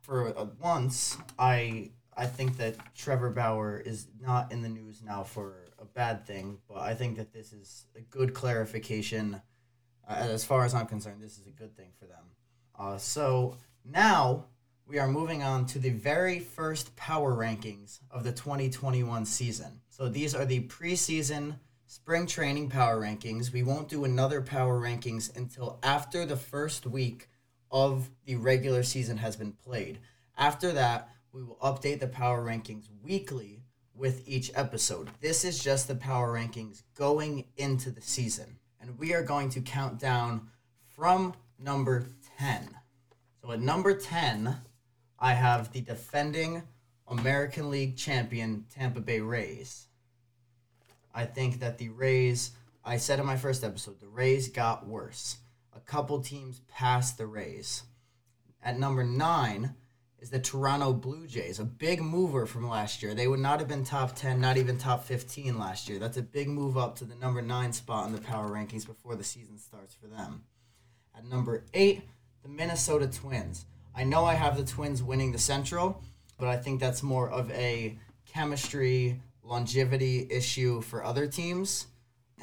For 0.00 0.36
uh, 0.36 0.46
once, 0.58 1.18
I 1.38 1.90
I 2.16 2.26
think 2.26 2.56
that 2.56 2.94
Trevor 2.94 3.30
Bauer 3.30 3.78
is 3.78 4.08
not 4.20 4.50
in 4.50 4.62
the 4.62 4.68
news 4.68 5.02
now 5.02 5.22
for 5.22 5.66
a 5.80 5.84
bad 5.84 6.26
thing, 6.26 6.58
but 6.68 6.78
I 6.78 6.94
think 6.94 7.16
that 7.16 7.32
this 7.32 7.52
is 7.52 7.86
a 7.96 8.00
good 8.00 8.34
clarification. 8.34 9.40
Uh, 10.08 10.12
as 10.12 10.44
far 10.44 10.64
as 10.64 10.74
I'm 10.74 10.86
concerned, 10.86 11.22
this 11.22 11.38
is 11.38 11.46
a 11.46 11.50
good 11.50 11.76
thing 11.76 11.90
for 11.98 12.06
them. 12.06 12.24
Uh, 12.78 12.98
so 12.98 13.56
now 13.84 14.46
we 14.86 14.98
are 14.98 15.08
moving 15.08 15.42
on 15.42 15.66
to 15.66 15.78
the 15.78 15.90
very 15.90 16.38
first 16.38 16.94
power 16.96 17.34
rankings 17.34 18.00
of 18.10 18.24
the 18.24 18.32
2021 18.32 19.24
season. 19.24 19.80
So 19.88 20.08
these 20.08 20.34
are 20.34 20.44
the 20.44 20.60
preseason 20.62 21.56
spring 21.86 22.26
training 22.26 22.68
power 22.68 23.00
rankings. 23.00 23.52
We 23.52 23.62
won't 23.62 23.88
do 23.88 24.04
another 24.04 24.40
power 24.42 24.80
rankings 24.80 25.36
until 25.36 25.78
after 25.82 26.24
the 26.24 26.36
first 26.36 26.86
week 26.86 27.28
of 27.70 28.10
the 28.24 28.36
regular 28.36 28.82
season 28.82 29.16
has 29.18 29.36
been 29.36 29.52
played. 29.52 29.98
After 30.36 30.72
that, 30.72 31.08
we 31.32 31.42
will 31.42 31.58
update 31.62 32.00
the 32.00 32.08
power 32.08 32.44
rankings 32.44 32.88
weekly 33.02 33.59
with 34.00 34.26
each 34.26 34.50
episode. 34.54 35.10
This 35.20 35.44
is 35.44 35.62
just 35.62 35.86
the 35.86 35.94
power 35.94 36.32
rankings 36.32 36.82
going 36.96 37.44
into 37.58 37.90
the 37.90 38.00
season. 38.00 38.56
And 38.80 38.98
we 38.98 39.12
are 39.12 39.22
going 39.22 39.50
to 39.50 39.60
count 39.60 39.98
down 39.98 40.48
from 40.96 41.34
number 41.58 42.06
10. 42.38 42.70
So 43.42 43.52
at 43.52 43.60
number 43.60 43.94
10, 43.94 44.56
I 45.18 45.34
have 45.34 45.70
the 45.72 45.82
defending 45.82 46.62
American 47.06 47.70
League 47.70 47.96
champion 47.98 48.64
Tampa 48.74 49.00
Bay 49.00 49.20
Rays. 49.20 49.88
I 51.14 51.26
think 51.26 51.60
that 51.60 51.76
the 51.76 51.90
Rays, 51.90 52.52
I 52.82 52.96
said 52.96 53.18
in 53.18 53.26
my 53.26 53.36
first 53.36 53.62
episode, 53.62 54.00
the 54.00 54.08
Rays 54.08 54.48
got 54.48 54.86
worse. 54.86 55.36
A 55.76 55.80
couple 55.80 56.20
teams 56.20 56.62
passed 56.68 57.18
the 57.18 57.26
Rays. 57.26 57.82
At 58.62 58.78
number 58.78 59.04
9, 59.04 59.74
is 60.20 60.30
the 60.30 60.38
Toronto 60.38 60.92
Blue 60.92 61.26
Jays, 61.26 61.58
a 61.58 61.64
big 61.64 62.02
mover 62.02 62.44
from 62.44 62.68
last 62.68 63.02
year. 63.02 63.14
They 63.14 63.26
would 63.26 63.40
not 63.40 63.58
have 63.58 63.68
been 63.68 63.84
top 63.84 64.14
10, 64.14 64.40
not 64.40 64.58
even 64.58 64.76
top 64.76 65.04
15 65.04 65.58
last 65.58 65.88
year. 65.88 65.98
That's 65.98 66.18
a 66.18 66.22
big 66.22 66.48
move 66.48 66.76
up 66.76 66.96
to 66.96 67.04
the 67.04 67.14
number 67.14 67.40
9 67.40 67.72
spot 67.72 68.06
in 68.06 68.12
the 68.12 68.20
power 68.20 68.50
rankings 68.50 68.86
before 68.86 69.16
the 69.16 69.24
season 69.24 69.56
starts 69.58 69.94
for 69.94 70.08
them. 70.08 70.44
At 71.16 71.24
number 71.24 71.64
8, 71.72 72.02
the 72.42 72.48
Minnesota 72.48 73.08
Twins. 73.08 73.64
I 73.94 74.04
know 74.04 74.24
I 74.24 74.34
have 74.34 74.56
the 74.56 74.64
Twins 74.64 75.02
winning 75.02 75.32
the 75.32 75.38
Central, 75.38 76.02
but 76.38 76.48
I 76.48 76.56
think 76.56 76.80
that's 76.80 77.02
more 77.02 77.30
of 77.30 77.50
a 77.52 77.98
chemistry, 78.26 79.20
longevity 79.42 80.26
issue 80.30 80.82
for 80.82 81.02
other 81.02 81.26
teams 81.26 81.86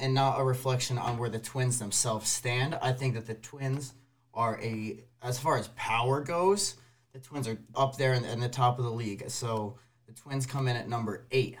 and 0.00 0.14
not 0.14 0.40
a 0.40 0.44
reflection 0.44 0.98
on 0.98 1.16
where 1.16 1.30
the 1.30 1.38
Twins 1.38 1.78
themselves 1.78 2.28
stand. 2.28 2.76
I 2.82 2.92
think 2.92 3.14
that 3.14 3.26
the 3.26 3.34
Twins 3.34 3.94
are 4.34 4.60
a, 4.60 5.00
as 5.22 5.38
far 5.38 5.58
as 5.58 5.68
power 5.68 6.20
goes, 6.20 6.74
the 7.12 7.18
Twins 7.18 7.48
are 7.48 7.58
up 7.74 7.96
there 7.96 8.14
in, 8.14 8.24
in 8.24 8.40
the 8.40 8.48
top 8.48 8.78
of 8.78 8.84
the 8.84 8.90
league. 8.90 9.28
So 9.28 9.78
the 10.06 10.12
Twins 10.12 10.46
come 10.46 10.68
in 10.68 10.76
at 10.76 10.88
number 10.88 11.26
eight. 11.30 11.56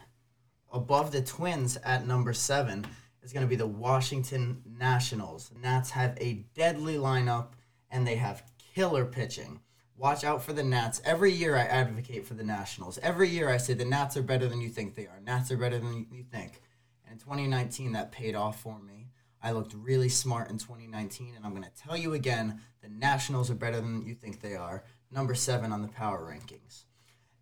Above 0.72 1.12
the 1.12 1.22
Twins 1.22 1.76
at 1.78 2.06
number 2.06 2.32
seven 2.32 2.86
is 3.22 3.32
going 3.32 3.44
to 3.44 3.48
be 3.48 3.56
the 3.56 3.66
Washington 3.66 4.62
Nationals. 4.78 5.48
The 5.48 5.58
Nats 5.58 5.90
have 5.90 6.16
a 6.20 6.44
deadly 6.54 6.96
lineup 6.96 7.48
and 7.90 8.06
they 8.06 8.16
have 8.16 8.42
killer 8.74 9.04
pitching. 9.04 9.60
Watch 9.96 10.22
out 10.22 10.42
for 10.42 10.52
the 10.52 10.62
Nats. 10.62 11.02
Every 11.04 11.32
year 11.32 11.56
I 11.56 11.62
advocate 11.62 12.24
for 12.24 12.34
the 12.34 12.44
Nationals. 12.44 12.98
Every 13.02 13.28
year 13.28 13.48
I 13.48 13.56
say 13.56 13.74
the 13.74 13.84
Nats 13.84 14.16
are 14.16 14.22
better 14.22 14.46
than 14.46 14.60
you 14.60 14.68
think 14.68 14.94
they 14.94 15.06
are. 15.06 15.20
Nats 15.20 15.50
are 15.50 15.56
better 15.56 15.78
than 15.78 16.06
you 16.12 16.22
think. 16.22 16.60
And 17.04 17.14
in 17.14 17.18
2019, 17.18 17.92
that 17.92 18.12
paid 18.12 18.36
off 18.36 18.60
for 18.60 18.78
me. 18.78 19.08
I 19.42 19.52
looked 19.52 19.74
really 19.74 20.08
smart 20.08 20.50
in 20.50 20.58
2019, 20.58 21.34
and 21.34 21.44
I'm 21.44 21.52
going 21.52 21.64
to 21.64 21.82
tell 21.82 21.96
you 21.96 22.12
again 22.14 22.60
the 22.82 22.88
Nationals 22.88 23.50
are 23.50 23.56
better 23.56 23.80
than 23.80 24.06
you 24.06 24.14
think 24.14 24.40
they 24.40 24.54
are 24.54 24.84
number 25.10 25.34
seven 25.34 25.72
on 25.72 25.82
the 25.82 25.88
power 25.88 26.20
rankings. 26.20 26.84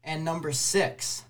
And 0.05 0.25
number 0.25 0.53
six, 0.53 1.25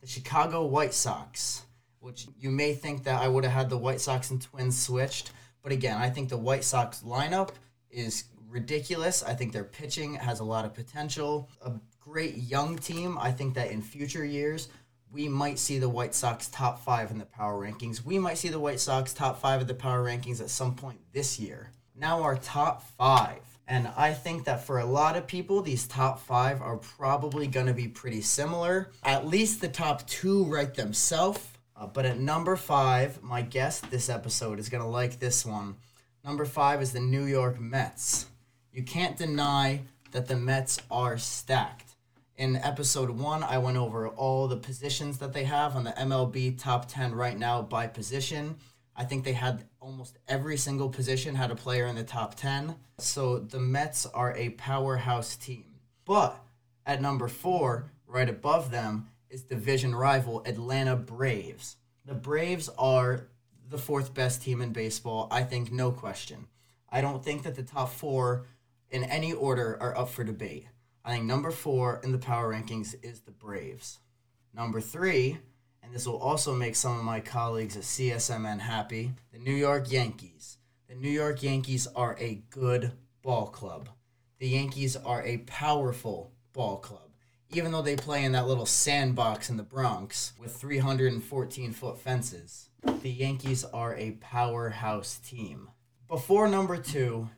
the 0.00 0.06
Chicago 0.06 0.66
White 0.66 0.94
Sox, 0.94 1.62
which 2.00 2.26
you 2.38 2.50
may 2.50 2.74
think 2.74 3.04
that 3.04 3.22
I 3.22 3.28
would 3.28 3.44
have 3.44 3.52
had 3.52 3.70
the 3.70 3.78
White 3.78 4.00
Sox 4.00 4.30
and 4.30 4.40
Twins 4.40 4.80
switched. 4.80 5.30
But 5.62 5.72
again, 5.72 5.96
I 5.96 6.10
think 6.10 6.28
the 6.28 6.36
White 6.36 6.64
Sox 6.64 7.02
lineup 7.02 7.50
is 7.90 8.24
ridiculous. 8.48 9.22
I 9.22 9.34
think 9.34 9.52
their 9.52 9.64
pitching 9.64 10.14
has 10.14 10.40
a 10.40 10.44
lot 10.44 10.64
of 10.64 10.74
potential. 10.74 11.48
A 11.64 11.72
great 12.00 12.36
young 12.36 12.76
team. 12.76 13.18
I 13.18 13.32
think 13.32 13.54
that 13.54 13.70
in 13.70 13.82
future 13.82 14.24
years, 14.24 14.68
we 15.10 15.28
might 15.28 15.58
see 15.58 15.78
the 15.78 15.88
White 15.88 16.14
Sox 16.14 16.48
top 16.48 16.80
five 16.84 17.10
in 17.10 17.18
the 17.18 17.26
power 17.26 17.60
rankings. 17.64 18.04
We 18.04 18.18
might 18.18 18.38
see 18.38 18.48
the 18.48 18.60
White 18.60 18.80
Sox 18.80 19.12
top 19.12 19.40
five 19.40 19.60
of 19.60 19.66
the 19.66 19.74
power 19.74 20.04
rankings 20.04 20.40
at 20.40 20.50
some 20.50 20.74
point 20.74 21.00
this 21.12 21.38
year. 21.38 21.70
Now, 21.94 22.22
our 22.22 22.36
top 22.36 22.82
five. 22.96 23.55
And 23.68 23.88
I 23.96 24.12
think 24.12 24.44
that 24.44 24.64
for 24.64 24.78
a 24.78 24.84
lot 24.84 25.16
of 25.16 25.26
people, 25.26 25.60
these 25.60 25.88
top 25.88 26.20
five 26.20 26.62
are 26.62 26.76
probably 26.76 27.48
going 27.48 27.66
to 27.66 27.74
be 27.74 27.88
pretty 27.88 28.20
similar. 28.20 28.90
At 29.02 29.26
least 29.26 29.60
the 29.60 29.68
top 29.68 30.06
two 30.06 30.44
write 30.44 30.74
themselves. 30.74 31.40
Uh, 31.74 31.86
but 31.86 32.06
at 32.06 32.18
number 32.18 32.56
five, 32.56 33.22
my 33.22 33.42
guest 33.42 33.90
this 33.90 34.08
episode 34.08 34.58
is 34.58 34.68
going 34.68 34.82
to 34.82 34.88
like 34.88 35.18
this 35.18 35.44
one. 35.44 35.76
Number 36.24 36.44
five 36.44 36.80
is 36.80 36.92
the 36.92 37.00
New 37.00 37.24
York 37.24 37.60
Mets. 37.60 38.26
You 38.72 38.82
can't 38.82 39.16
deny 39.16 39.82
that 40.12 40.26
the 40.26 40.36
Mets 40.36 40.80
are 40.90 41.18
stacked. 41.18 41.96
In 42.36 42.56
episode 42.56 43.10
one, 43.10 43.42
I 43.42 43.58
went 43.58 43.76
over 43.76 44.08
all 44.08 44.46
the 44.46 44.56
positions 44.56 45.18
that 45.18 45.32
they 45.32 45.44
have 45.44 45.74
on 45.74 45.84
the 45.84 45.92
MLB 45.92 46.58
top 46.58 46.86
10 46.88 47.14
right 47.14 47.38
now 47.38 47.62
by 47.62 47.86
position. 47.86 48.56
I 48.94 49.04
think 49.04 49.24
they 49.24 49.32
had 49.32 49.64
almost 49.86 50.18
every 50.26 50.56
single 50.56 50.88
position 50.88 51.36
had 51.36 51.52
a 51.52 51.54
player 51.54 51.86
in 51.86 51.94
the 51.94 52.02
top 52.02 52.34
10. 52.34 52.74
So 52.98 53.38
the 53.38 53.60
Mets 53.60 54.04
are 54.04 54.36
a 54.36 54.50
powerhouse 54.50 55.36
team. 55.36 55.76
But 56.04 56.42
at 56.84 57.00
number 57.00 57.28
four, 57.28 57.92
right 58.04 58.28
above 58.28 58.72
them, 58.72 59.06
is 59.30 59.44
division 59.44 59.94
rival 59.94 60.42
Atlanta 60.44 60.96
Braves. 60.96 61.76
The 62.04 62.14
Braves 62.14 62.68
are 62.76 63.28
the 63.68 63.78
fourth 63.78 64.12
best 64.12 64.42
team 64.42 64.60
in 64.60 64.72
baseball, 64.72 65.28
I 65.30 65.44
think, 65.44 65.70
no 65.70 65.92
question. 65.92 66.48
I 66.90 67.00
don't 67.00 67.24
think 67.24 67.44
that 67.44 67.54
the 67.54 67.62
top 67.62 67.92
four 67.92 68.46
in 68.90 69.04
any 69.04 69.32
order 69.32 69.78
are 69.80 69.96
up 69.96 70.10
for 70.10 70.24
debate. 70.24 70.66
I 71.04 71.12
think 71.12 71.26
number 71.26 71.52
four 71.52 72.00
in 72.02 72.10
the 72.10 72.18
power 72.18 72.52
rankings 72.52 72.96
is 73.04 73.20
the 73.20 73.30
Braves. 73.30 74.00
Number 74.52 74.80
three 74.80 75.38
and 75.86 75.94
this 75.94 76.06
will 76.06 76.18
also 76.18 76.52
make 76.52 76.74
some 76.74 76.98
of 76.98 77.04
my 77.04 77.20
colleagues 77.20 77.76
at 77.76 77.84
CSMN 77.84 78.58
happy. 78.58 79.12
The 79.32 79.38
New 79.38 79.54
York 79.54 79.90
Yankees. 79.90 80.58
The 80.88 80.96
New 80.96 81.08
York 81.08 81.44
Yankees 81.44 81.86
are 81.94 82.16
a 82.18 82.42
good 82.50 82.90
ball 83.22 83.46
club. 83.46 83.88
The 84.40 84.48
Yankees 84.48 84.96
are 84.96 85.22
a 85.22 85.38
powerful 85.38 86.32
ball 86.52 86.78
club. 86.78 87.10
Even 87.50 87.70
though 87.70 87.82
they 87.82 87.94
play 87.94 88.24
in 88.24 88.32
that 88.32 88.48
little 88.48 88.66
sandbox 88.66 89.48
in 89.48 89.56
the 89.56 89.62
Bronx 89.62 90.32
with 90.40 90.56
314 90.56 91.72
foot 91.72 91.98
fences, 92.00 92.68
the 93.02 93.10
Yankees 93.10 93.64
are 93.64 93.94
a 93.94 94.18
powerhouse 94.20 95.18
team. 95.18 95.70
Before 96.08 96.48
number 96.48 96.76
two, 96.76 97.28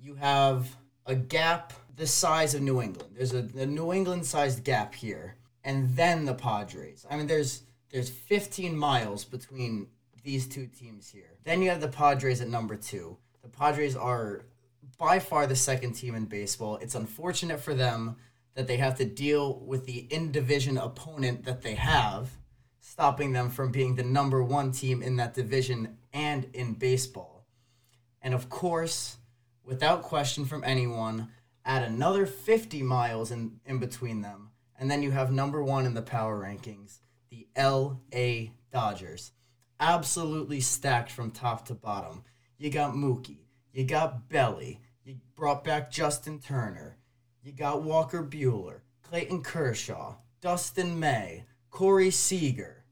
you 0.00 0.14
have 0.14 0.76
a 1.04 1.14
gap 1.14 1.74
the 1.96 2.06
size 2.06 2.54
of 2.54 2.62
New 2.62 2.80
England. 2.80 3.14
There's 3.16 3.34
a, 3.34 3.42
New 3.42 3.92
England 3.92 4.24
sized 4.24 4.64
gap 4.64 4.94
here, 4.94 5.34
and 5.62 5.94
then 5.94 6.24
the 6.24 6.34
Padres. 6.34 7.04
I 7.10 7.16
mean, 7.16 7.26
there's 7.26 7.64
there's 7.90 8.10
15 8.10 8.76
miles 8.76 9.24
between 9.24 9.88
these 10.22 10.46
two 10.46 10.66
teams 10.66 11.08
here. 11.10 11.38
Then 11.44 11.62
you 11.62 11.70
have 11.70 11.80
the 11.80 11.88
Padres 11.88 12.40
at 12.40 12.48
number 12.48 12.76
two. 12.76 13.16
The 13.42 13.48
Padres 13.48 13.96
are 13.96 14.44
by 14.98 15.18
far 15.18 15.46
the 15.46 15.56
second 15.56 15.92
team 15.92 16.14
in 16.14 16.26
baseball. 16.26 16.76
It's 16.76 16.94
unfortunate 16.94 17.60
for 17.60 17.74
them 17.74 18.16
that 18.54 18.66
they 18.66 18.76
have 18.76 18.96
to 18.98 19.04
deal 19.04 19.60
with 19.60 19.86
the 19.86 20.06
in 20.10 20.32
division 20.32 20.76
opponent 20.76 21.44
that 21.44 21.62
they 21.62 21.76
have, 21.76 22.30
stopping 22.80 23.32
them 23.32 23.48
from 23.48 23.70
being 23.70 23.94
the 23.94 24.02
number 24.02 24.42
one 24.42 24.72
team 24.72 25.02
in 25.02 25.16
that 25.16 25.34
division 25.34 25.96
and 26.12 26.48
in 26.52 26.74
baseball. 26.74 27.46
And 28.20 28.34
of 28.34 28.50
course, 28.50 29.18
without 29.64 30.02
question 30.02 30.44
from 30.44 30.64
anyone, 30.64 31.28
add 31.64 31.84
another 31.84 32.26
50 32.26 32.82
miles 32.82 33.30
in, 33.30 33.60
in 33.64 33.78
between 33.78 34.22
them. 34.22 34.50
And 34.78 34.90
then 34.90 35.02
you 35.02 35.12
have 35.12 35.30
number 35.30 35.62
one 35.62 35.86
in 35.86 35.94
the 35.94 36.02
power 36.02 36.42
rankings 36.42 36.98
the 37.30 37.46
LA 37.56 38.52
Dodgers. 38.72 39.32
Absolutely 39.80 40.60
stacked 40.60 41.10
from 41.10 41.30
top 41.30 41.64
to 41.66 41.74
bottom. 41.74 42.24
You 42.58 42.70
got 42.70 42.94
Mookie, 42.94 43.46
you 43.72 43.84
got 43.84 44.28
Belli, 44.28 44.80
you 45.04 45.16
brought 45.36 45.62
back 45.62 45.90
Justin 45.90 46.40
Turner, 46.40 46.96
you 47.42 47.52
got 47.52 47.82
Walker 47.82 48.22
Buehler, 48.22 48.80
Clayton 49.02 49.42
Kershaw, 49.42 50.16
Dustin 50.40 50.98
May, 50.98 51.44
Corey 51.70 52.10
Seager. 52.10 52.84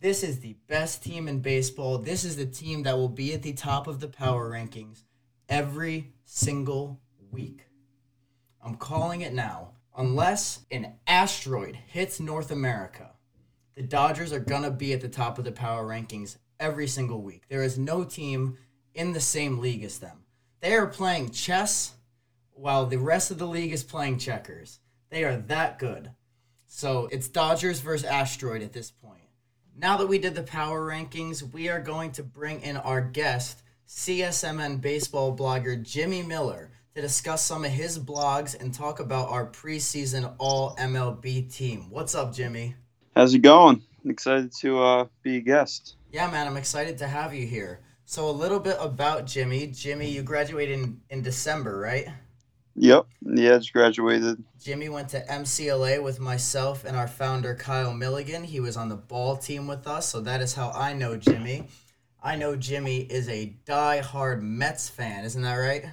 This 0.00 0.22
is 0.22 0.40
the 0.40 0.56
best 0.66 1.02
team 1.02 1.28
in 1.28 1.40
baseball. 1.40 1.98
This 1.98 2.24
is 2.24 2.36
the 2.36 2.46
team 2.46 2.84
that 2.84 2.96
will 2.96 3.10
be 3.10 3.34
at 3.34 3.42
the 3.42 3.52
top 3.52 3.86
of 3.86 4.00
the 4.00 4.08
power 4.08 4.50
rankings 4.50 5.02
every 5.48 6.12
single 6.24 6.98
week. 7.30 7.66
I'm 8.64 8.76
calling 8.76 9.20
it 9.20 9.34
now. 9.34 9.72
Unless 9.96 10.64
an 10.70 10.94
asteroid 11.06 11.74
hits 11.74 12.20
North 12.20 12.50
America, 12.50 13.10
the 13.74 13.82
Dodgers 13.82 14.32
are 14.32 14.40
going 14.40 14.62
to 14.62 14.70
be 14.70 14.92
at 14.92 15.00
the 15.00 15.08
top 15.08 15.38
of 15.38 15.44
the 15.44 15.52
power 15.52 15.86
rankings 15.86 16.36
every 16.58 16.86
single 16.86 17.22
week. 17.22 17.44
There 17.48 17.62
is 17.62 17.78
no 17.78 18.04
team 18.04 18.58
in 18.94 19.12
the 19.12 19.20
same 19.20 19.58
league 19.58 19.84
as 19.84 19.98
them. 19.98 20.24
They 20.60 20.74
are 20.74 20.86
playing 20.86 21.30
chess 21.30 21.94
while 22.52 22.86
the 22.86 22.98
rest 22.98 23.30
of 23.30 23.38
the 23.38 23.46
league 23.46 23.72
is 23.72 23.82
playing 23.82 24.18
checkers. 24.18 24.80
They 25.08 25.24
are 25.24 25.36
that 25.36 25.78
good. 25.78 26.10
So 26.66 27.08
it's 27.10 27.28
Dodgers 27.28 27.80
versus 27.80 28.06
Asteroid 28.06 28.62
at 28.62 28.72
this 28.72 28.90
point. 28.90 29.22
Now 29.76 29.96
that 29.96 30.08
we 30.08 30.18
did 30.18 30.34
the 30.34 30.42
power 30.42 30.86
rankings, 30.86 31.42
we 31.52 31.68
are 31.68 31.80
going 31.80 32.12
to 32.12 32.22
bring 32.22 32.60
in 32.60 32.76
our 32.76 33.00
guest, 33.00 33.62
CSMN 33.88 34.80
baseball 34.80 35.34
blogger 35.34 35.82
Jimmy 35.82 36.22
Miller, 36.22 36.70
to 36.94 37.00
discuss 37.00 37.44
some 37.44 37.64
of 37.64 37.70
his 37.70 37.98
blogs 37.98 38.60
and 38.60 38.74
talk 38.74 39.00
about 39.00 39.30
our 39.30 39.46
preseason 39.46 40.34
All 40.38 40.76
MLB 40.76 41.52
team. 41.52 41.88
What's 41.88 42.14
up, 42.14 42.34
Jimmy? 42.34 42.74
How's 43.14 43.34
it 43.34 43.40
going? 43.40 43.82
Excited 44.04 44.52
to 44.60 44.82
uh, 44.82 45.06
be 45.22 45.36
a 45.36 45.40
guest. 45.40 45.96
Yeah, 46.12 46.30
man, 46.30 46.46
I'm 46.46 46.56
excited 46.56 46.98
to 46.98 47.08
have 47.08 47.34
you 47.34 47.46
here. 47.46 47.80
So, 48.04 48.28
a 48.28 48.30
little 48.30 48.60
bit 48.60 48.76
about 48.80 49.26
Jimmy. 49.26 49.66
Jimmy, 49.66 50.10
you 50.10 50.22
graduated 50.22 50.78
in, 50.78 51.00
in 51.10 51.22
December, 51.22 51.78
right? 51.78 52.08
Yep. 52.76 53.06
Yeah, 53.22 53.58
just 53.58 53.72
graduated. 53.72 54.42
Jimmy 54.60 54.88
went 54.88 55.08
to 55.10 55.24
MCLA 55.26 56.02
with 56.02 56.20
myself 56.20 56.84
and 56.84 56.96
our 56.96 57.08
founder, 57.08 57.54
Kyle 57.54 57.92
Milligan. 57.92 58.44
He 58.44 58.60
was 58.60 58.76
on 58.76 58.88
the 58.88 58.96
ball 58.96 59.36
team 59.36 59.66
with 59.66 59.86
us, 59.86 60.08
so 60.08 60.20
that 60.20 60.40
is 60.40 60.54
how 60.54 60.70
I 60.70 60.92
know 60.92 61.16
Jimmy. 61.16 61.68
I 62.22 62.36
know 62.36 62.54
Jimmy 62.54 62.98
is 63.00 63.28
a 63.28 63.54
die-hard 63.64 64.42
Mets 64.42 64.88
fan, 64.88 65.24
isn't 65.24 65.42
that 65.42 65.54
right? 65.54 65.84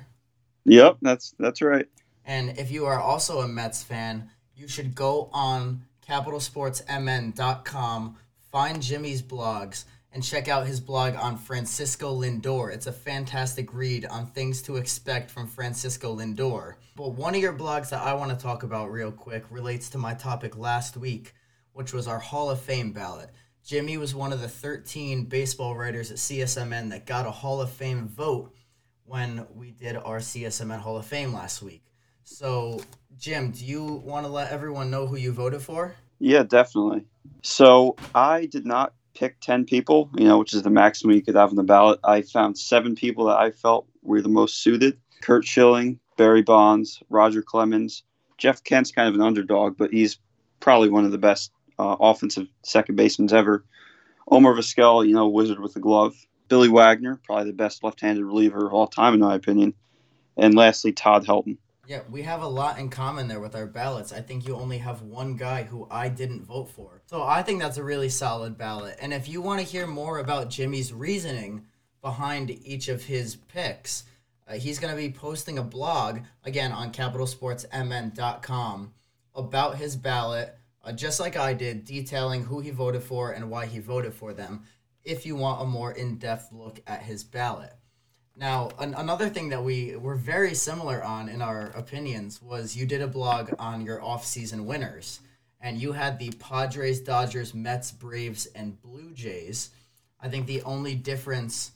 Yep, 0.65 0.97
that's 1.01 1.33
that's 1.39 1.61
right. 1.61 1.87
And 2.25 2.57
if 2.57 2.71
you 2.71 2.85
are 2.85 2.99
also 2.99 3.39
a 3.39 3.47
Mets 3.47 3.83
fan, 3.83 4.29
you 4.55 4.67
should 4.67 4.93
go 4.93 5.29
on 5.31 5.83
capitalsportsmn.com, 6.07 8.17
find 8.51 8.81
Jimmy's 8.81 9.21
blogs, 9.21 9.85
and 10.13 10.23
check 10.23 10.47
out 10.47 10.65
his 10.65 10.79
blog 10.79 11.15
on 11.15 11.37
Francisco 11.37 12.19
Lindor. 12.19 12.73
It's 12.73 12.87
a 12.87 12.91
fantastic 12.91 13.73
read 13.73 14.05
on 14.05 14.27
things 14.27 14.61
to 14.63 14.77
expect 14.77 15.29
from 15.29 15.47
Francisco 15.47 16.15
Lindor. 16.15 16.75
But 16.95 17.09
one 17.09 17.35
of 17.35 17.41
your 17.41 17.53
blogs 17.53 17.89
that 17.89 18.01
I 18.01 18.13
want 18.13 18.31
to 18.31 18.37
talk 18.37 18.63
about 18.63 18.91
real 18.91 19.11
quick 19.11 19.43
relates 19.49 19.89
to 19.89 19.97
my 19.97 20.13
topic 20.13 20.57
last 20.57 20.97
week, 20.97 21.33
which 21.73 21.93
was 21.93 22.07
our 22.07 22.19
Hall 22.19 22.49
of 22.49 22.61
Fame 22.61 22.93
ballot. 22.93 23.29
Jimmy 23.63 23.97
was 23.97 24.15
one 24.15 24.31
of 24.31 24.39
the 24.39 24.47
13 24.47 25.25
baseball 25.25 25.75
writers 25.75 26.09
at 26.09 26.17
CSMN 26.17 26.89
that 26.91 27.05
got 27.05 27.27
a 27.27 27.31
Hall 27.31 27.61
of 27.61 27.69
Fame 27.69 28.07
vote 28.07 28.55
when 29.03 29.45
we 29.53 29.71
did 29.71 29.97
our 29.97 30.19
CSMN 30.19 30.79
Hall 30.79 30.97
of 30.97 31.05
Fame 31.05 31.33
last 31.33 31.61
week. 31.61 31.83
So, 32.29 32.81
Jim, 33.17 33.51
do 33.51 33.63
you 33.63 33.85
want 33.85 34.25
to 34.25 34.31
let 34.31 34.51
everyone 34.51 34.91
know 34.91 35.07
who 35.07 35.15
you 35.15 35.31
voted 35.31 35.61
for? 35.61 35.95
Yeah, 36.19 36.43
definitely. 36.43 37.05
So, 37.41 37.95
I 38.13 38.47
did 38.47 38.65
not 38.65 38.93
pick 39.15 39.39
10 39.39 39.63
people, 39.63 40.09
you 40.17 40.25
know, 40.25 40.37
which 40.37 40.53
is 40.53 40.61
the 40.61 40.69
maximum 40.69 41.15
you 41.15 41.21
could 41.21 41.35
have 41.35 41.51
on 41.51 41.55
the 41.55 41.63
ballot. 41.63 42.01
I 42.03 42.23
found 42.23 42.57
seven 42.57 42.95
people 42.95 43.27
that 43.27 43.37
I 43.37 43.51
felt 43.51 43.87
were 44.03 44.21
the 44.21 44.27
most 44.27 44.61
suited 44.61 44.97
Curt 45.21 45.45
Schilling, 45.45 45.99
Barry 46.17 46.41
Bonds, 46.41 47.01
Roger 47.09 47.41
Clemens. 47.41 48.03
Jeff 48.37 48.61
Kent's 48.61 48.91
kind 48.91 49.07
of 49.07 49.15
an 49.15 49.21
underdog, 49.21 49.77
but 49.77 49.91
he's 49.91 50.19
probably 50.59 50.89
one 50.89 51.05
of 51.05 51.11
the 51.11 51.17
best 51.17 51.51
uh, 51.79 51.95
offensive 51.97 52.47
second 52.61 52.97
basemen 52.97 53.33
ever. 53.33 53.63
Omar 54.29 54.53
Vizquel, 54.53 55.07
you 55.07 55.13
know, 55.13 55.29
wizard 55.29 55.61
with 55.61 55.73
the 55.73 55.79
glove. 55.79 56.13
Billy 56.49 56.67
Wagner, 56.67 57.21
probably 57.23 57.45
the 57.45 57.53
best 57.53 57.85
left-handed 57.85 58.23
reliever 58.23 58.67
of 58.67 58.73
all 58.73 58.87
time, 58.87 59.13
in 59.13 59.21
my 59.21 59.35
opinion. 59.35 59.73
And 60.35 60.55
lastly, 60.55 60.91
Todd 60.91 61.25
Helton. 61.25 61.57
Yeah, 61.87 62.01
we 62.11 62.21
have 62.23 62.41
a 62.41 62.47
lot 62.47 62.79
in 62.79 62.89
common 62.89 63.29
there 63.29 63.39
with 63.39 63.55
our 63.55 63.65
ballots. 63.65 64.11
I 64.11 64.19
think 64.19 64.45
you 64.45 64.57
only 64.57 64.79
have 64.79 65.03
one 65.03 65.37
guy 65.37 65.63
who 65.63 65.87
I 65.89 66.09
didn't 66.09 66.43
vote 66.43 66.69
for. 66.69 67.01
So 67.05 67.23
I 67.23 67.41
think 67.41 67.61
that's 67.61 67.77
a 67.77 67.83
really 67.83 68.09
solid 68.09 68.57
ballot. 68.57 68.97
And 68.99 69.13
if 69.13 69.29
you 69.29 69.41
want 69.41 69.61
to 69.61 69.65
hear 69.65 69.87
more 69.87 70.19
about 70.19 70.49
Jimmy's 70.49 70.91
reasoning 70.91 71.65
behind 72.01 72.51
each 72.51 72.89
of 72.89 73.05
his 73.05 73.37
picks, 73.37 74.03
uh, 74.49 74.55
he's 74.55 74.79
going 74.79 74.93
to 74.93 75.01
be 75.01 75.13
posting 75.13 75.59
a 75.59 75.63
blog 75.63 76.19
again 76.43 76.73
on 76.73 76.91
capitalsportsmn.com 76.91 78.93
about 79.33 79.77
his 79.77 79.95
ballot, 79.95 80.57
uh, 80.83 80.91
just 80.91 81.21
like 81.21 81.37
I 81.37 81.53
did, 81.53 81.85
detailing 81.85 82.43
who 82.43 82.59
he 82.59 82.71
voted 82.71 83.03
for 83.03 83.31
and 83.31 83.49
why 83.49 83.65
he 83.65 83.79
voted 83.79 84.13
for 84.13 84.33
them. 84.33 84.65
If 85.05 85.25
you 85.25 85.37
want 85.37 85.61
a 85.61 85.65
more 85.65 85.93
in 85.93 86.17
depth 86.17 86.51
look 86.51 86.81
at 86.85 87.03
his 87.03 87.23
ballot. 87.23 87.71
Now, 88.39 88.69
an- 88.77 88.93
another 88.93 89.29
thing 89.29 89.49
that 89.49 89.63
we 89.63 89.95
were 89.95 90.15
very 90.15 90.53
similar 90.53 91.03
on 91.03 91.27
in 91.27 91.41
our 91.41 91.71
opinions 91.71 92.39
was 92.39 92.75
you 92.77 92.85
did 92.85 93.01
a 93.01 93.07
blog 93.07 93.51
on 93.57 93.83
your 93.83 94.01
off-season 94.03 94.67
winners, 94.67 95.21
and 95.59 95.79
you 95.79 95.93
had 95.93 96.19
the 96.19 96.31
Padres, 96.33 97.01
Dodgers, 97.01 97.55
Mets, 97.55 97.91
Braves, 97.91 98.45
and 98.47 98.79
Blue 98.79 99.11
Jays. 99.11 99.71
I 100.21 100.29
think 100.29 100.45
the 100.45 100.61
only 100.61 100.93
difference 100.93 101.71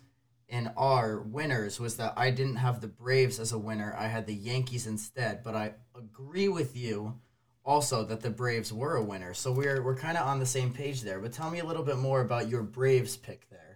in 0.48 0.72
our 0.78 1.22
winners 1.22 1.80
was 1.80 1.98
that 1.98 2.14
I 2.16 2.30
didn't 2.30 2.58
have 2.58 2.80
the 2.80 2.88
Braves 2.88 3.40
as 3.40 3.54
a 3.54 3.58
winner. 3.58 3.96
I 3.98 4.06
had 4.06 4.28
the 4.28 4.36
Yankees 4.36 4.86
instead, 4.86 5.44
but 5.44 5.56
I 5.56 5.74
agree 5.96 6.50
with 6.50 6.78
you 6.78 7.20
also 7.66 8.04
that 8.04 8.22
the 8.22 8.30
Braves 8.30 8.72
were 8.72 8.98
a 8.98 9.04
winner. 9.04 9.34
So 9.34 9.52
we're 9.52 9.82
we're 9.82 9.96
kind 9.96 10.18
of 10.18 10.28
on 10.28 10.40
the 10.40 10.46
same 10.46 10.72
page 10.72 11.02
there. 11.02 11.20
But 11.20 11.32
tell 11.32 11.50
me 11.50 11.60
a 11.60 11.66
little 11.66 11.84
bit 11.84 11.98
more 11.98 12.22
about 12.22 12.50
your 12.50 12.64
Braves 12.64 13.18
pick 13.18 13.50
there. 13.50 13.71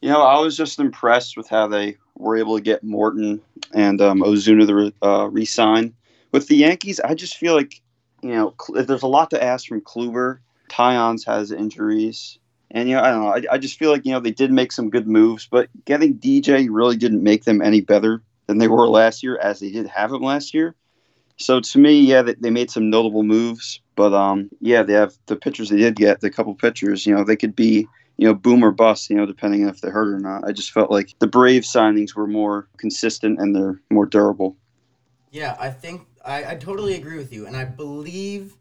You 0.00 0.10
know, 0.10 0.22
I 0.22 0.38
was 0.40 0.56
just 0.56 0.78
impressed 0.78 1.36
with 1.36 1.48
how 1.48 1.66
they 1.66 1.96
were 2.16 2.36
able 2.36 2.56
to 2.56 2.62
get 2.62 2.84
Morton 2.84 3.40
and 3.74 4.00
um, 4.00 4.20
Ozuna 4.20 4.66
to 4.66 5.06
uh, 5.06 5.28
re-sign. 5.28 5.94
With 6.32 6.48
the 6.48 6.56
Yankees, 6.56 7.00
I 7.00 7.14
just 7.14 7.36
feel 7.36 7.54
like 7.54 7.80
you 8.22 8.30
know 8.30 8.54
there's 8.74 9.02
a 9.02 9.08
lot 9.08 9.30
to 9.30 9.42
ask 9.42 9.66
from 9.66 9.80
Kluber. 9.80 10.38
Taillon's 10.68 11.24
has 11.24 11.50
injuries. 11.50 12.38
And 12.70 12.88
you 12.88 12.96
know, 12.96 13.02
I 13.02 13.10
don't 13.10 13.22
know. 13.22 13.34
I, 13.34 13.54
I 13.54 13.58
just 13.58 13.78
feel 13.78 13.90
like 13.90 14.04
you 14.04 14.12
know 14.12 14.20
they 14.20 14.30
did 14.30 14.52
make 14.52 14.72
some 14.72 14.90
good 14.90 15.08
moves, 15.08 15.48
but 15.50 15.68
getting 15.84 16.18
DJ 16.18 16.68
really 16.70 16.96
didn't 16.96 17.22
make 17.22 17.44
them 17.44 17.62
any 17.62 17.80
better 17.80 18.22
than 18.46 18.58
they 18.58 18.68
were 18.68 18.88
last 18.88 19.22
year, 19.22 19.38
as 19.38 19.60
they 19.60 19.70
did 19.70 19.86
have 19.86 20.12
him 20.12 20.22
last 20.22 20.52
year. 20.52 20.74
So 21.38 21.60
to 21.60 21.78
me, 21.78 22.00
yeah, 22.00 22.22
they, 22.22 22.34
they 22.34 22.50
made 22.50 22.70
some 22.70 22.90
notable 22.90 23.22
moves, 23.22 23.80
but 23.94 24.12
um, 24.12 24.50
yeah, 24.60 24.82
they 24.82 24.94
have 24.94 25.14
the 25.26 25.36
pitchers 25.36 25.70
they 25.70 25.76
did 25.76 25.96
get, 25.96 26.20
the 26.20 26.30
couple 26.30 26.54
pitchers. 26.54 27.06
You 27.06 27.14
know, 27.14 27.24
they 27.24 27.36
could 27.36 27.56
be 27.56 27.86
you 28.18 28.26
know 28.26 28.34
boom 28.34 28.62
or 28.62 28.70
bust. 28.70 29.08
You 29.08 29.16
know, 29.16 29.24
depending 29.24 29.62
on 29.64 29.70
if 29.70 29.80
they're 29.80 29.90
hurt 29.90 30.12
or 30.12 30.20
not. 30.20 30.46
I 30.46 30.52
just 30.52 30.72
felt 30.72 30.90
like 30.90 31.14
the 31.20 31.26
Brave 31.26 31.62
signings 31.62 32.14
were 32.14 32.26
more 32.26 32.68
consistent 32.76 33.40
and 33.40 33.56
they're 33.56 33.80
more 33.90 34.06
durable. 34.06 34.56
Yeah, 35.30 35.56
I 35.58 35.70
think 35.70 36.06
I, 36.24 36.52
I 36.52 36.54
totally 36.56 36.94
agree 36.94 37.16
with 37.16 37.32
you, 37.32 37.46
and 37.46 37.56
I 37.56 37.64
believe 37.64 38.56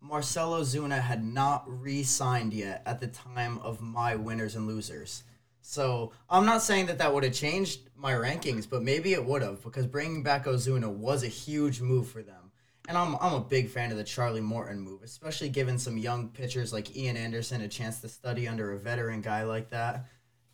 Marcelo 0.00 0.62
Ozuna 0.62 1.00
had 1.00 1.24
not 1.24 1.64
re-signed 1.66 2.54
yet 2.54 2.82
at 2.86 3.00
the 3.00 3.06
time 3.06 3.58
of 3.58 3.80
my 3.80 4.16
winners 4.16 4.54
and 4.54 4.66
losers. 4.66 5.24
So 5.60 6.12
I'm 6.28 6.46
not 6.46 6.62
saying 6.62 6.86
that 6.86 6.98
that 6.98 7.12
would 7.12 7.22
have 7.22 7.34
changed 7.34 7.80
my 7.96 8.12
rankings, 8.12 8.68
but 8.68 8.82
maybe 8.82 9.12
it 9.12 9.24
would 9.24 9.42
have 9.42 9.62
because 9.62 9.86
bringing 9.86 10.22
back 10.22 10.46
Ozuna 10.46 10.88
was 10.90 11.22
a 11.22 11.28
huge 11.28 11.80
move 11.80 12.08
for 12.08 12.22
them. 12.22 12.39
And 12.90 12.98
I'm, 12.98 13.14
I'm 13.20 13.34
a 13.34 13.40
big 13.40 13.68
fan 13.68 13.92
of 13.92 13.98
the 13.98 14.02
Charlie 14.02 14.40
Morton 14.40 14.80
move, 14.80 15.04
especially 15.04 15.48
giving 15.48 15.78
some 15.78 15.96
young 15.96 16.26
pitchers 16.26 16.72
like 16.72 16.96
Ian 16.96 17.16
Anderson 17.16 17.60
a 17.60 17.68
chance 17.68 18.00
to 18.00 18.08
study 18.08 18.48
under 18.48 18.72
a 18.72 18.78
veteran 18.80 19.20
guy 19.20 19.44
like 19.44 19.70
that. 19.70 20.06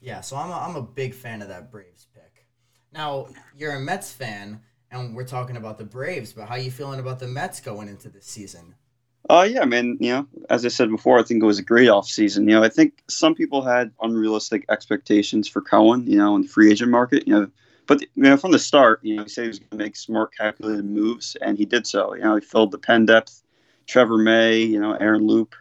Yeah, 0.03 0.21
so 0.21 0.37
I'm 0.37 0.51
a, 0.51 0.53
I'm 0.53 0.77
a 0.77 0.83
big 0.83 1.15
fan 1.15 1.41
of 1.41 1.49
that 1.49 1.71
Braves 1.73 2.09
pick. 2.13 2.45
Now, 2.93 3.29
you're 3.57 3.73
a 3.73 3.81
Mets 3.81 4.13
fan, 4.13 4.61
and 4.91 5.17
we're 5.17 5.25
talking 5.25 5.57
about 5.57 5.79
the 5.79 5.87
Braves, 5.87 6.35
but 6.35 6.47
how 6.47 6.57
you 6.57 6.71
feeling 6.71 7.01
about 7.01 7.21
the 7.21 7.27
Mets 7.27 7.61
going 7.61 7.89
into 7.89 8.11
this 8.11 8.27
season? 8.27 8.75
Uh, 9.31 9.49
yeah, 9.51 9.63
I 9.63 9.65
mean, 9.65 9.97
you 9.99 10.11
know, 10.11 10.27
as 10.51 10.67
I 10.67 10.69
said 10.69 10.91
before, 10.91 11.19
I 11.19 11.23
think 11.23 11.43
it 11.43 11.47
was 11.47 11.59
a 11.59 11.65
great 11.65 11.89
offseason. 11.89 12.41
You 12.41 12.57
know, 12.57 12.63
I 12.63 12.69
think 12.69 13.03
some 13.09 13.35
people 13.35 13.63
had 13.63 13.93
unrealistic 14.03 14.67
expectations 14.69 15.49
for 15.49 15.63
Cohen, 15.63 16.07
you 16.07 16.19
know, 16.19 16.37
in 16.37 16.43
the 16.43 16.49
free 16.49 16.71
agent 16.71 16.91
market, 16.91 17.27
you 17.27 17.33
know, 17.33 17.51
but 17.87 18.03
you 18.03 18.09
know, 18.17 18.37
from 18.37 18.53
the 18.53 18.59
start, 18.59 19.01
you 19.03 19.17
know, 19.17 19.23
he 19.25 19.29
said 19.29 19.43
he 19.43 19.49
was 19.49 19.59
going 19.59 19.71
to 19.71 19.77
make 19.77 19.97
smart, 19.97 20.37
calculated 20.37 20.85
moves, 20.85 21.37
and 21.41 21.57
he 21.57 21.65
did 21.65 21.87
so. 21.87 22.15
You 22.15 22.23
know, 22.23 22.37
he 22.37 22.41
filled 22.41 22.73
the 22.73 22.79
pen 22.79 23.07
depth, 23.07 23.43
Trevor 23.87 24.19
May, 24.19 24.61
you 24.61 24.81
know, 24.81 24.95
Aaron 24.95 25.27
Loup, 25.27 25.55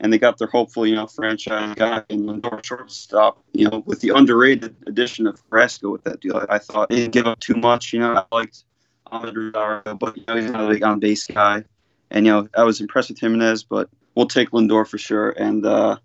and 0.00 0.12
they 0.12 0.18
got 0.18 0.38
their 0.38 0.48
hopeful, 0.48 0.86
you 0.86 0.94
know, 0.94 1.06
franchise 1.06 1.74
guy 1.76 2.02
in 2.08 2.24
Lindor 2.24 2.64
shortstop. 2.64 3.42
You 3.52 3.68
know, 3.68 3.82
with 3.86 4.00
the 4.00 4.10
underrated 4.10 4.74
addition 4.86 5.26
of 5.26 5.38
Carrasco 5.50 5.90
with 5.90 6.04
that 6.04 6.20
deal, 6.20 6.44
I, 6.48 6.58
thought 6.58 6.88
they 6.88 6.96
didn't 6.96 7.12
give 7.12 7.26
up 7.26 7.40
too 7.40 7.54
much. 7.54 7.92
You 7.92 8.00
know, 8.00 8.14
I 8.14 8.34
liked 8.34 8.64
Amed 9.12 9.36
Rosario, 9.36 9.94
but 9.94 10.16
you 10.16 10.24
know, 10.26 10.36
he's 10.36 10.50
not 10.50 10.64
a 10.64 10.72
big 10.72 10.82
on 10.82 11.00
base 11.00 11.26
guy. 11.26 11.64
And 12.10 12.26
you 12.26 12.32
know, 12.32 12.48
I 12.56 12.64
was 12.64 12.80
impressed 12.80 13.10
with 13.10 13.20
Giménez, 13.20 13.64
but 13.68 13.88
we'll 14.14 14.26
take 14.26 14.50
Lindor 14.50 14.88
for 14.88 14.98
sure. 14.98 15.30
And 15.30 15.64
uh, 15.66 15.98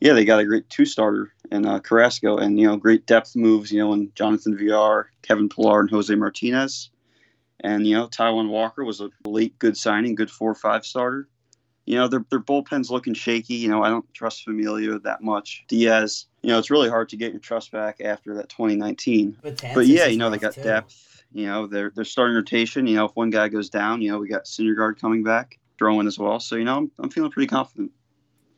yeah, 0.00 0.12
they 0.12 0.24
got 0.24 0.40
a 0.40 0.44
great 0.44 0.68
two 0.68 0.84
starter 0.84 1.32
in 1.50 1.66
uh, 1.66 1.80
Carrasco, 1.80 2.36
and 2.36 2.58
you 2.58 2.66
know, 2.66 2.76
great 2.76 3.06
depth 3.06 3.36
moves. 3.36 3.72
You 3.72 3.80
know, 3.80 3.92
in 3.92 4.12
Jonathan 4.14 4.56
Villar, 4.56 5.10
Kevin 5.22 5.48
Pillar, 5.48 5.80
and 5.80 5.90
Jose 5.90 6.14
Martinez. 6.14 6.90
And 7.60 7.86
you 7.86 7.94
know, 7.94 8.06
Taijuan 8.06 8.48
Walker 8.48 8.84
was 8.84 9.00
a 9.00 9.10
late 9.24 9.58
good 9.58 9.76
signing, 9.76 10.14
good 10.14 10.30
four 10.30 10.50
or 10.50 10.54
five 10.54 10.84
starter. 10.84 11.28
You 11.86 11.96
know, 11.96 12.08
their 12.08 12.24
their 12.30 12.40
bullpen's 12.40 12.90
looking 12.90 13.14
shaky. 13.14 13.54
You 13.54 13.68
know, 13.68 13.82
I 13.82 13.88
don't 13.88 14.12
trust 14.12 14.44
Familia 14.44 14.98
that 15.00 15.22
much. 15.22 15.64
Diaz, 15.68 16.26
you 16.42 16.50
know, 16.50 16.58
it's 16.58 16.70
really 16.70 16.88
hard 16.88 17.08
to 17.10 17.16
get 17.16 17.32
your 17.32 17.40
trust 17.40 17.72
back 17.72 18.00
after 18.00 18.34
that 18.34 18.48
2019. 18.48 19.38
But, 19.40 19.62
but 19.74 19.86
yeah, 19.86 20.06
you 20.06 20.18
know, 20.18 20.30
they 20.30 20.38
got 20.38 20.54
too. 20.54 20.62
depth 20.62 21.16
you 21.36 21.46
know, 21.46 21.66
they're 21.66 21.92
they're 21.94 22.04
starting 22.04 22.34
rotation. 22.34 22.86
You 22.86 22.96
know, 22.96 23.04
if 23.06 23.12
one 23.12 23.30
guy 23.30 23.48
goes 23.48 23.68
down, 23.68 24.00
you 24.00 24.10
know, 24.10 24.18
we 24.18 24.28
got 24.28 24.44
Syndergaard 24.44 24.98
coming 24.98 25.22
back, 25.22 25.58
throwing 25.78 26.06
as 26.06 26.18
well. 26.18 26.40
So 26.40 26.56
you 26.56 26.64
know, 26.64 26.78
I'm, 26.78 26.90
I'm 26.98 27.10
feeling 27.10 27.30
pretty 27.30 27.48
confident. 27.48 27.92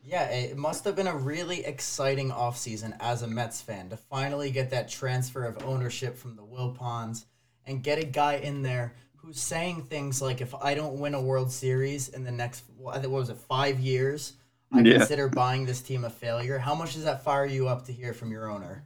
Yeah, 0.09 0.23
it 0.23 0.57
must 0.57 0.85
have 0.85 0.95
been 0.95 1.05
a 1.05 1.15
really 1.15 1.63
exciting 1.63 2.31
offseason 2.31 2.97
as 2.99 3.21
a 3.21 3.27
Mets 3.27 3.61
fan 3.61 3.89
to 3.89 3.97
finally 3.97 4.49
get 4.49 4.71
that 4.71 4.89
transfer 4.89 5.43
of 5.45 5.63
ownership 5.63 6.17
from 6.17 6.35
the 6.35 6.41
Wilpons 6.41 7.25
and 7.67 7.83
get 7.83 7.99
a 7.99 8.05
guy 8.05 8.37
in 8.37 8.63
there 8.63 8.95
who's 9.17 9.39
saying 9.39 9.83
things 9.83 10.19
like, 10.19 10.41
"If 10.41 10.55
I 10.55 10.73
don't 10.73 10.99
win 10.99 11.13
a 11.13 11.21
World 11.21 11.51
Series 11.51 12.09
in 12.09 12.23
the 12.23 12.31
next, 12.31 12.63
what 12.75 13.05
was 13.07 13.29
it, 13.29 13.37
five 13.37 13.79
years, 13.79 14.33
I 14.71 14.79
yeah. 14.79 14.97
consider 14.97 15.27
buying 15.27 15.67
this 15.67 15.79
team 15.79 16.03
a 16.03 16.09
failure." 16.09 16.57
How 16.57 16.73
much 16.73 16.95
does 16.95 17.03
that 17.03 17.23
fire 17.23 17.45
you 17.45 17.67
up 17.67 17.85
to 17.85 17.93
hear 17.93 18.11
from 18.11 18.31
your 18.31 18.49
owner? 18.49 18.83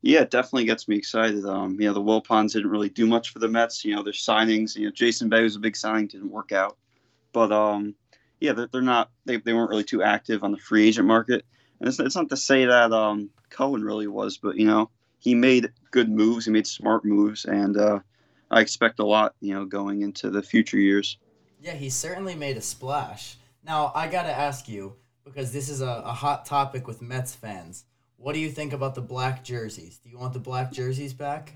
Yeah, 0.00 0.20
it 0.20 0.30
definitely 0.30 0.64
gets 0.64 0.88
me 0.88 0.96
excited. 0.96 1.44
Um, 1.44 1.78
you 1.78 1.86
know, 1.86 1.92
the 1.92 2.00
Wilpons 2.00 2.52
didn't 2.52 2.70
really 2.70 2.88
do 2.88 3.06
much 3.06 3.28
for 3.28 3.40
the 3.40 3.48
Mets. 3.48 3.84
You 3.84 3.94
know, 3.94 4.02
their 4.02 4.14
signings. 4.14 4.74
You 4.74 4.86
know, 4.86 4.90
Jason 4.90 5.28
Bay 5.28 5.42
was 5.42 5.56
a 5.56 5.60
big 5.60 5.76
signing, 5.76 6.06
didn't 6.06 6.30
work 6.30 6.52
out. 6.52 6.78
But 7.34 7.52
um, 7.52 7.94
yeah, 8.40 8.52
they're, 8.52 8.68
they're 8.72 8.82
not. 8.82 9.10
They, 9.24 9.38
they 9.38 9.52
weren't 9.52 9.70
really 9.70 9.84
too 9.84 10.02
active 10.02 10.44
on 10.44 10.52
the 10.52 10.58
free 10.58 10.88
agent 10.88 11.06
market. 11.06 11.44
And 11.80 11.88
it's, 11.88 11.98
it's 11.98 12.16
not 12.16 12.28
to 12.30 12.36
say 12.36 12.66
that 12.66 12.92
um, 12.92 13.30
Cohen 13.50 13.82
really 13.82 14.06
was, 14.06 14.38
but 14.38 14.56
you 14.56 14.66
know, 14.66 14.90
he 15.18 15.34
made 15.34 15.72
good 15.90 16.08
moves. 16.08 16.44
He 16.44 16.50
made 16.50 16.66
smart 16.66 17.04
moves, 17.04 17.44
and 17.44 17.76
uh, 17.76 18.00
I 18.50 18.60
expect 18.60 18.98
a 18.98 19.04
lot. 19.04 19.34
You 19.40 19.54
know, 19.54 19.64
going 19.64 20.02
into 20.02 20.30
the 20.30 20.42
future 20.42 20.78
years. 20.78 21.18
Yeah, 21.60 21.72
he 21.72 21.90
certainly 21.90 22.34
made 22.34 22.56
a 22.56 22.60
splash. 22.60 23.36
Now 23.64 23.92
I 23.94 24.08
got 24.08 24.24
to 24.24 24.32
ask 24.32 24.68
you 24.68 24.96
because 25.24 25.52
this 25.52 25.68
is 25.68 25.80
a, 25.80 26.02
a 26.04 26.12
hot 26.12 26.44
topic 26.44 26.86
with 26.86 27.00
Mets 27.00 27.34
fans 27.34 27.84
what 28.24 28.32
do 28.32 28.40
you 28.40 28.50
think 28.50 28.72
about 28.72 28.94
the 28.94 29.02
black 29.02 29.44
jerseys? 29.44 29.98
Do 29.98 30.08
you 30.08 30.18
want 30.18 30.32
the 30.32 30.38
black 30.38 30.72
jerseys 30.72 31.12
back? 31.12 31.52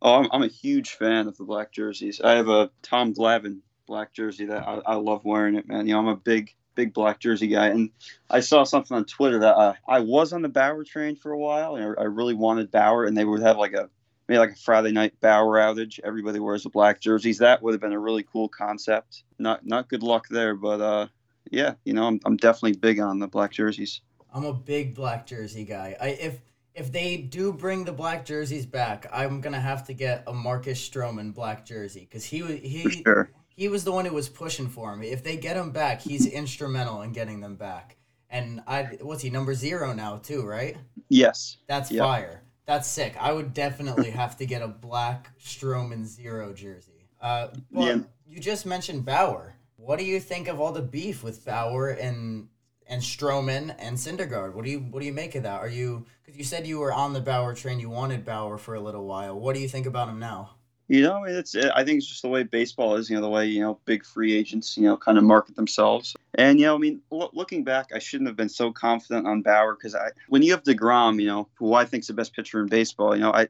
Oh, 0.00 0.14
I'm, 0.14 0.28
I'm 0.32 0.42
a 0.42 0.48
huge 0.48 0.92
fan 0.92 1.28
of 1.28 1.36
the 1.36 1.44
black 1.44 1.70
jerseys. 1.70 2.18
I 2.18 2.32
have 2.32 2.48
a 2.48 2.70
Tom 2.80 3.12
Glavine 3.12 3.58
black 3.92 4.14
jersey 4.14 4.46
that 4.46 4.66
I, 4.66 4.80
I 4.86 4.94
love 4.94 5.22
wearing 5.22 5.54
it, 5.54 5.68
man. 5.68 5.86
You 5.86 5.92
know, 5.92 5.98
I'm 5.98 6.08
a 6.08 6.16
big, 6.16 6.54
big 6.74 6.94
black 6.94 7.20
jersey 7.20 7.46
guy. 7.46 7.66
And 7.66 7.90
I 8.30 8.40
saw 8.40 8.64
something 8.64 8.96
on 8.96 9.04
Twitter 9.04 9.40
that 9.40 9.54
uh, 9.54 9.74
I 9.86 10.00
was 10.00 10.32
on 10.32 10.40
the 10.40 10.48
Bauer 10.48 10.82
train 10.82 11.14
for 11.14 11.30
a 11.30 11.38
while, 11.38 11.76
and 11.76 11.94
I 11.98 12.04
really 12.04 12.32
wanted 12.32 12.70
Bauer, 12.70 13.04
and 13.04 13.14
they 13.14 13.26
would 13.26 13.42
have 13.42 13.58
like 13.58 13.74
a 13.74 13.90
maybe 14.28 14.38
like 14.38 14.52
a 14.52 14.56
Friday 14.56 14.92
night 14.92 15.12
Bauer 15.20 15.58
outage. 15.58 16.00
Everybody 16.02 16.38
wears 16.38 16.62
the 16.62 16.70
black 16.70 17.00
jerseys. 17.00 17.36
That 17.36 17.62
would 17.62 17.74
have 17.74 17.82
been 17.82 17.92
a 17.92 17.98
really 17.98 18.22
cool 18.22 18.48
concept. 18.48 19.24
Not 19.38 19.66
not 19.66 19.90
good 19.90 20.02
luck 20.02 20.26
there, 20.30 20.54
but 20.54 20.80
uh, 20.80 21.08
yeah, 21.50 21.74
you 21.84 21.92
know, 21.92 22.06
I'm 22.06 22.18
I'm 22.24 22.38
definitely 22.38 22.78
big 22.78 22.98
on 22.98 23.18
the 23.18 23.28
black 23.28 23.52
jerseys. 23.52 24.00
I'm 24.32 24.46
a 24.46 24.54
big 24.54 24.94
black 24.94 25.26
jersey 25.26 25.66
guy. 25.66 25.96
I 26.00 26.06
if 26.08 26.40
if 26.74 26.90
they 26.90 27.18
do 27.18 27.52
bring 27.52 27.84
the 27.84 27.92
black 27.92 28.24
jerseys 28.24 28.64
back, 28.64 29.06
I'm 29.12 29.42
gonna 29.42 29.60
have 29.60 29.86
to 29.88 29.92
get 29.92 30.24
a 30.26 30.32
Marcus 30.32 30.88
Stroman 30.88 31.34
black 31.34 31.66
jersey 31.66 32.08
because 32.08 32.24
he 32.24 32.42
was 32.42 32.58
he 32.60 33.02
sure. 33.04 33.30
He 33.54 33.68
was 33.68 33.84
the 33.84 33.92
one 33.92 34.04
who 34.04 34.14
was 34.14 34.28
pushing 34.28 34.68
for 34.68 34.92
him. 34.92 35.02
If 35.02 35.22
they 35.22 35.36
get 35.36 35.56
him 35.56 35.70
back, 35.70 36.00
he's 36.00 36.26
instrumental 36.32 37.02
in 37.02 37.12
getting 37.12 37.40
them 37.40 37.56
back. 37.56 37.96
And 38.30 38.62
I 38.66 38.98
what's 39.00 39.22
he 39.22 39.30
number 39.30 39.54
zero 39.54 39.92
now 39.92 40.16
too, 40.16 40.46
right? 40.46 40.76
Yes. 41.08 41.58
That's 41.66 41.90
yep. 41.90 42.04
fire. 42.04 42.42
That's 42.64 42.88
sick. 42.88 43.14
I 43.20 43.32
would 43.32 43.52
definitely 43.52 44.10
have 44.22 44.36
to 44.38 44.46
get 44.46 44.62
a 44.62 44.68
black 44.68 45.30
Stroman 45.38 46.04
zero 46.04 46.52
jersey. 46.52 47.08
Uh, 47.20 47.48
but 47.70 47.84
yeah. 47.84 47.98
you 48.26 48.40
just 48.40 48.64
mentioned 48.64 49.04
Bauer. 49.04 49.54
What 49.76 49.98
do 49.98 50.04
you 50.04 50.20
think 50.20 50.48
of 50.48 50.60
all 50.60 50.72
the 50.72 50.82
beef 50.82 51.22
with 51.22 51.44
Bauer 51.44 51.90
and 51.90 52.48
and 52.92 53.00
Stroman 53.00 53.74
and 53.78 53.96
Syndergaard. 53.96 54.54
What 54.54 54.64
do 54.64 54.70
you 54.70 54.80
what 54.80 55.00
do 55.00 55.06
you 55.06 55.12
make 55.12 55.34
of 55.34 55.44
that? 55.44 55.60
Are 55.60 55.68
you 55.68 56.04
because 56.22 56.36
you 56.36 56.44
said 56.44 56.66
you 56.66 56.78
were 56.78 56.92
on 56.92 57.12
the 57.12 57.20
Bauer 57.20 57.54
train, 57.54 57.80
you 57.80 57.88
wanted 57.88 58.24
Bauer 58.24 58.58
for 58.58 58.74
a 58.74 58.80
little 58.80 59.06
while. 59.06 59.38
What 59.38 59.54
do 59.54 59.60
you 59.60 59.68
think 59.68 59.86
about 59.86 60.08
him 60.08 60.18
now? 60.18 60.50
You 60.88 61.02
know, 61.02 61.14
I 61.14 61.26
mean 61.26 61.36
it's 61.36 61.54
I 61.56 61.84
think 61.84 61.98
it's 61.98 62.06
just 62.06 62.22
the 62.22 62.28
way 62.28 62.42
baseball 62.42 62.96
is. 62.96 63.08
You 63.08 63.16
know, 63.16 63.22
the 63.22 63.28
way 63.28 63.46
you 63.46 63.60
know 63.60 63.78
big 63.84 64.04
free 64.04 64.36
agents 64.36 64.76
you 64.76 64.84
know 64.84 64.96
kind 64.96 65.16
of 65.16 65.24
market 65.24 65.56
themselves. 65.56 66.14
And 66.34 66.58
you 66.58 66.66
know, 66.66 66.74
I 66.74 66.78
mean, 66.78 67.00
lo- 67.10 67.30
looking 67.32 67.64
back, 67.64 67.90
I 67.94 67.98
shouldn't 67.98 68.28
have 68.28 68.36
been 68.36 68.48
so 68.48 68.72
confident 68.72 69.26
on 69.26 69.42
Bauer 69.42 69.74
because 69.74 69.94
I 69.94 70.10
when 70.28 70.42
you 70.42 70.52
have 70.52 70.64
Degrom, 70.64 71.20
you 71.20 71.28
know, 71.28 71.48
who 71.54 71.74
I 71.74 71.84
think 71.84 72.02
is 72.02 72.08
the 72.08 72.14
best 72.14 72.34
pitcher 72.34 72.60
in 72.60 72.66
baseball. 72.66 73.14
You 73.14 73.22
know, 73.22 73.32
I 73.32 73.48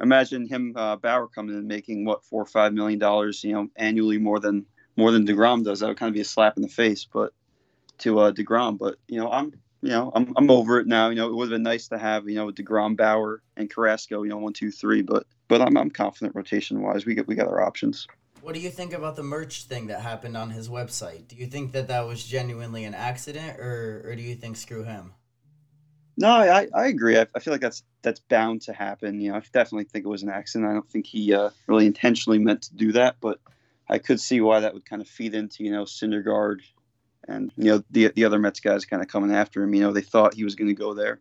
imagine 0.00 0.46
him 0.46 0.74
uh, 0.76 0.96
Bauer 0.96 1.28
coming 1.28 1.56
in 1.56 1.66
making 1.66 2.04
what 2.04 2.24
four 2.24 2.42
or 2.42 2.46
five 2.46 2.72
million 2.72 2.98
dollars, 2.98 3.42
you 3.44 3.52
know, 3.52 3.68
annually 3.76 4.18
more 4.18 4.38
than 4.40 4.64
more 4.96 5.10
than 5.10 5.26
Degrom 5.26 5.64
does. 5.64 5.80
That 5.80 5.88
would 5.88 5.96
kind 5.98 6.08
of 6.08 6.14
be 6.14 6.20
a 6.20 6.24
slap 6.24 6.56
in 6.56 6.62
the 6.62 6.68
face, 6.68 7.06
but 7.10 7.32
to 7.98 8.18
uh, 8.20 8.32
Degrom. 8.32 8.78
But 8.78 8.96
you 9.08 9.18
know, 9.20 9.30
I'm 9.30 9.52
you 9.82 9.90
know, 9.90 10.12
I'm 10.14 10.32
I'm 10.36 10.50
over 10.50 10.78
it 10.78 10.86
now. 10.86 11.08
You 11.08 11.16
know, 11.16 11.28
it 11.28 11.34
would 11.34 11.50
have 11.50 11.56
been 11.56 11.64
nice 11.64 11.88
to 11.88 11.98
have 11.98 12.28
you 12.28 12.36
know 12.36 12.46
with 12.46 12.54
Degrom, 12.54 12.96
Bauer, 12.96 13.42
and 13.56 13.68
Carrasco. 13.68 14.22
You 14.22 14.30
know, 14.30 14.38
one, 14.38 14.52
two, 14.52 14.70
three. 14.70 15.02
But 15.02 15.26
but 15.48 15.60
I'm 15.60 15.76
I'm 15.76 15.90
confident 15.90 16.36
rotation 16.36 16.80
wise. 16.80 17.04
We 17.04 17.14
get 17.14 17.26
we 17.26 17.34
got 17.34 17.48
our 17.48 17.60
options. 17.60 18.06
What 18.40 18.54
do 18.54 18.60
you 18.60 18.70
think 18.70 18.92
about 18.92 19.16
the 19.16 19.22
merch 19.22 19.64
thing 19.64 19.88
that 19.88 20.00
happened 20.00 20.36
on 20.36 20.50
his 20.50 20.68
website? 20.68 21.28
Do 21.28 21.36
you 21.36 21.46
think 21.46 21.72
that 21.72 21.88
that 21.88 22.06
was 22.06 22.24
genuinely 22.24 22.84
an 22.84 22.94
accident, 22.94 23.58
or 23.58 24.04
or 24.06 24.14
do 24.14 24.22
you 24.22 24.36
think 24.36 24.56
screw 24.56 24.84
him? 24.84 25.14
No, 26.16 26.28
I, 26.28 26.68
I 26.74 26.86
agree. 26.86 27.18
I, 27.18 27.26
I 27.34 27.40
feel 27.40 27.52
like 27.52 27.60
that's 27.60 27.82
that's 28.02 28.20
bound 28.20 28.62
to 28.62 28.72
happen. 28.72 29.20
You 29.20 29.32
know, 29.32 29.38
I 29.38 29.42
definitely 29.52 29.84
think 29.84 30.04
it 30.04 30.08
was 30.08 30.22
an 30.22 30.28
accident. 30.28 30.70
I 30.70 30.74
don't 30.74 30.88
think 30.88 31.06
he 31.06 31.34
uh, 31.34 31.50
really 31.66 31.86
intentionally 31.86 32.38
meant 32.38 32.62
to 32.62 32.74
do 32.74 32.92
that, 32.92 33.16
but 33.20 33.40
I 33.88 33.98
could 33.98 34.20
see 34.20 34.40
why 34.40 34.60
that 34.60 34.74
would 34.74 34.84
kind 34.84 35.02
of 35.02 35.08
feed 35.08 35.34
into 35.34 35.64
you 35.64 35.72
know 35.72 35.84
Syndergaard 35.84 36.60
and 37.28 37.52
you 37.56 37.64
know 37.64 37.82
the 37.90 38.08
the 38.08 38.24
other 38.24 38.38
Mets 38.38 38.60
guys 38.60 38.84
kind 38.84 39.02
of 39.02 39.08
coming 39.08 39.34
after 39.34 39.62
him. 39.62 39.74
You 39.74 39.82
know, 39.82 39.92
they 39.92 40.02
thought 40.02 40.34
he 40.34 40.44
was 40.44 40.54
going 40.54 40.68
to 40.68 40.74
go 40.74 40.94
there, 40.94 41.20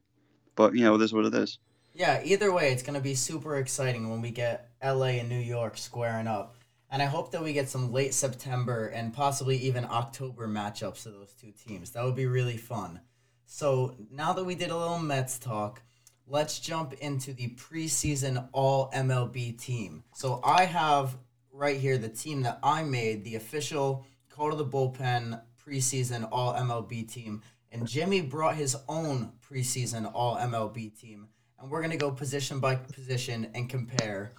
but 0.55 0.75
you 0.75 0.83
know, 0.83 0.95
it 0.95 1.01
is 1.01 1.13
what 1.13 1.25
it 1.25 1.35
is. 1.35 1.59
Yeah, 1.93 2.21
either 2.23 2.53
way, 2.53 2.71
it's 2.71 2.83
going 2.83 2.95
to 2.95 3.01
be 3.01 3.15
super 3.15 3.57
exciting 3.57 4.09
when 4.09 4.21
we 4.21 4.31
get 4.31 4.69
LA 4.83 5.17
and 5.19 5.29
New 5.29 5.39
York 5.39 5.77
squaring 5.77 6.27
up. 6.27 6.55
And 6.89 7.01
I 7.01 7.05
hope 7.05 7.31
that 7.31 7.43
we 7.43 7.53
get 7.53 7.69
some 7.69 7.91
late 7.91 8.13
September 8.13 8.87
and 8.87 9.13
possibly 9.13 9.57
even 9.57 9.85
October 9.85 10.47
matchups 10.47 11.05
of 11.05 11.13
those 11.13 11.33
two 11.33 11.51
teams. 11.51 11.91
That 11.91 12.03
would 12.03 12.15
be 12.15 12.25
really 12.25 12.57
fun. 12.57 13.01
So 13.45 13.95
now 14.09 14.33
that 14.33 14.45
we 14.45 14.55
did 14.55 14.71
a 14.71 14.77
little 14.77 14.99
Mets 14.99 15.37
talk, 15.37 15.81
let's 16.27 16.59
jump 16.59 16.93
into 16.93 17.33
the 17.33 17.49
preseason 17.55 18.47
All 18.53 18.89
MLB 18.91 19.57
team. 19.57 20.03
So 20.13 20.41
I 20.43 20.65
have 20.65 21.17
right 21.51 21.77
here 21.77 21.97
the 21.97 22.09
team 22.09 22.41
that 22.43 22.59
I 22.63 22.83
made, 22.83 23.23
the 23.23 23.35
official 23.35 24.05
Call 24.29 24.49
to 24.49 24.55
the 24.55 24.65
Bullpen 24.65 25.41
preseason 25.65 26.27
All 26.31 26.53
MLB 26.53 27.11
team. 27.11 27.41
And 27.71 27.87
Jimmy 27.87 28.21
brought 28.21 28.55
his 28.55 28.75
own 28.89 29.31
preseason 29.49 30.11
All 30.13 30.35
MLB 30.37 30.99
team. 30.99 31.27
And 31.59 31.69
we're 31.69 31.81
to 31.91 31.97
go 31.97 32.11
position 32.11 32.59
by 32.59 32.75
position 32.75 33.49
and 33.53 33.69
compare 33.69 34.33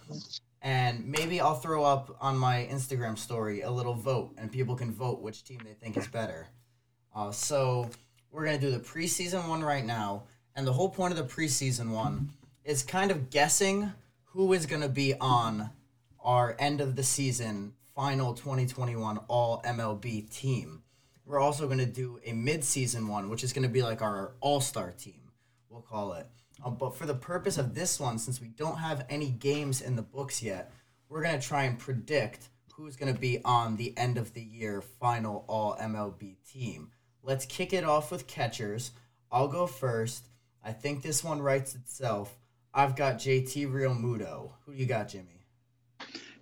and 0.63 1.05
maybe 1.05 1.41
I'll 1.41 1.55
throw 1.55 1.83
up 1.83 2.15
on 2.21 2.37
my 2.37 2.67
Instagram 2.71 3.17
story 3.17 3.61
a 3.61 3.69
little 3.69 3.93
vote, 3.93 4.33
and 4.37 4.49
people 4.49 4.75
can 4.75 4.91
vote 4.93 5.21
which 5.21 5.43
team 5.43 5.59
they 5.63 5.73
think 5.73 5.97
is 5.97 6.07
better. 6.07 6.47
Uh, 7.13 7.31
so 7.31 7.89
we're 8.31 8.45
gonna 8.45 8.57
do 8.57 8.71
the 8.71 8.79
preseason 8.79 9.47
one 9.49 9.61
right 9.61 9.85
now, 9.85 10.23
and 10.55 10.65
the 10.65 10.71
whole 10.71 10.89
point 10.89 11.11
of 11.11 11.17
the 11.17 11.33
preseason 11.33 11.91
one 11.91 12.29
is 12.63 12.81
kind 12.81 13.11
of 13.11 13.29
guessing 13.29 13.91
who 14.23 14.53
is 14.53 14.65
gonna 14.65 14.87
be 14.87 15.13
on 15.15 15.69
our 16.21 16.55
end 16.57 16.79
of 16.79 16.95
the 16.95 17.03
season 17.03 17.73
final 17.93 18.33
2021 18.33 19.17
All 19.27 19.61
MLB 19.63 20.31
team. 20.31 20.82
We're 21.25 21.39
also 21.39 21.67
gonna 21.67 21.85
do 21.85 22.19
a 22.25 22.33
mid-season 22.33 23.07
one, 23.07 23.29
which 23.29 23.43
is 23.43 23.53
gonna 23.53 23.69
be 23.69 23.81
like 23.81 24.01
our 24.01 24.33
All 24.41 24.61
Star 24.61 24.91
team. 24.91 25.31
We'll 25.69 25.81
call 25.81 26.13
it. 26.13 26.27
Uh, 26.63 26.69
but 26.69 26.95
for 26.95 27.05
the 27.05 27.15
purpose 27.15 27.57
of 27.57 27.73
this 27.73 27.99
one, 27.99 28.17
since 28.17 28.39
we 28.39 28.47
don't 28.47 28.77
have 28.77 29.05
any 29.09 29.29
games 29.29 29.81
in 29.81 29.95
the 29.95 30.01
books 30.01 30.41
yet, 30.41 30.71
we're 31.09 31.23
going 31.23 31.39
to 31.39 31.45
try 31.45 31.63
and 31.63 31.77
predict 31.77 32.49
who's 32.73 32.95
going 32.95 33.13
to 33.13 33.19
be 33.19 33.39
on 33.43 33.75
the 33.75 33.95
end 33.97 34.17
of 34.17 34.33
the 34.33 34.41
year 34.41 34.81
final 34.81 35.45
All 35.47 35.75
MLB 35.77 36.37
team. 36.51 36.89
Let's 37.21 37.45
kick 37.45 37.73
it 37.73 37.83
off 37.83 38.11
with 38.11 38.27
catchers. 38.27 38.91
I'll 39.31 39.47
go 39.47 39.67
first. 39.67 40.27
I 40.63 40.71
think 40.71 41.01
this 41.01 41.23
one 41.23 41.41
writes 41.41 41.75
itself. 41.75 42.37
I've 42.73 42.95
got 42.95 43.15
JT 43.15 43.71
Realmuto. 43.71 44.51
Who 44.65 44.73
do 44.73 44.79
you 44.79 44.85
got, 44.85 45.09
Jimmy? 45.09 45.45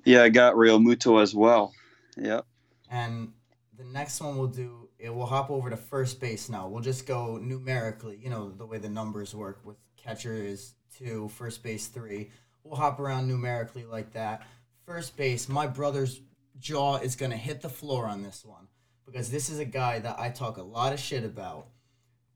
Yeah, 0.06 0.24
I 0.24 0.30
got 0.30 0.56
Realmuto 0.56 1.22
as 1.22 1.36
well. 1.36 1.74
Yep. 2.18 2.46
And 2.90 3.34
the 3.82 3.92
next 3.92 4.22
one 4.22 4.38
we'll 4.38 4.48
do, 4.48 4.90
it 5.00 5.14
will 5.14 5.26
hop 5.26 5.50
over 5.50 5.70
to 5.70 5.78
first 5.78 6.20
base 6.20 6.50
now. 6.50 6.68
We'll 6.68 6.84
just 6.84 7.08
go 7.08 7.38
numerically, 7.38 8.20
you 8.22 8.30
know, 8.30 8.52
the 8.52 8.66
way 8.66 8.78
the 8.78 8.90
numbers 8.90 9.34
work 9.34 9.60
with 9.64 9.78
catcher 9.98 10.34
is 10.34 10.76
two, 10.96 11.30
first 11.30 11.64
base 11.64 11.88
three. 11.88 12.30
We'll 12.64 12.78
hop 12.78 13.00
around 13.00 13.28
numerically 13.28 13.86
like 13.86 14.14
that. 14.14 14.44
First 14.86 15.18
base, 15.18 15.50
my 15.50 15.66
brother's 15.66 16.22
jaw 16.60 16.98
is 16.98 17.16
going 17.16 17.32
to 17.32 17.38
hit 17.38 17.62
the 17.62 17.70
floor 17.70 18.06
on 18.06 18.22
this 18.22 18.46
one 18.46 18.68
because 19.06 19.32
this 19.32 19.50
is 19.50 19.58
a 19.58 19.66
guy 19.66 19.98
that 20.00 20.20
I 20.20 20.30
talk 20.30 20.58
a 20.58 20.64
lot 20.64 20.94
of 20.94 21.00
shit 21.00 21.24
about, 21.24 21.68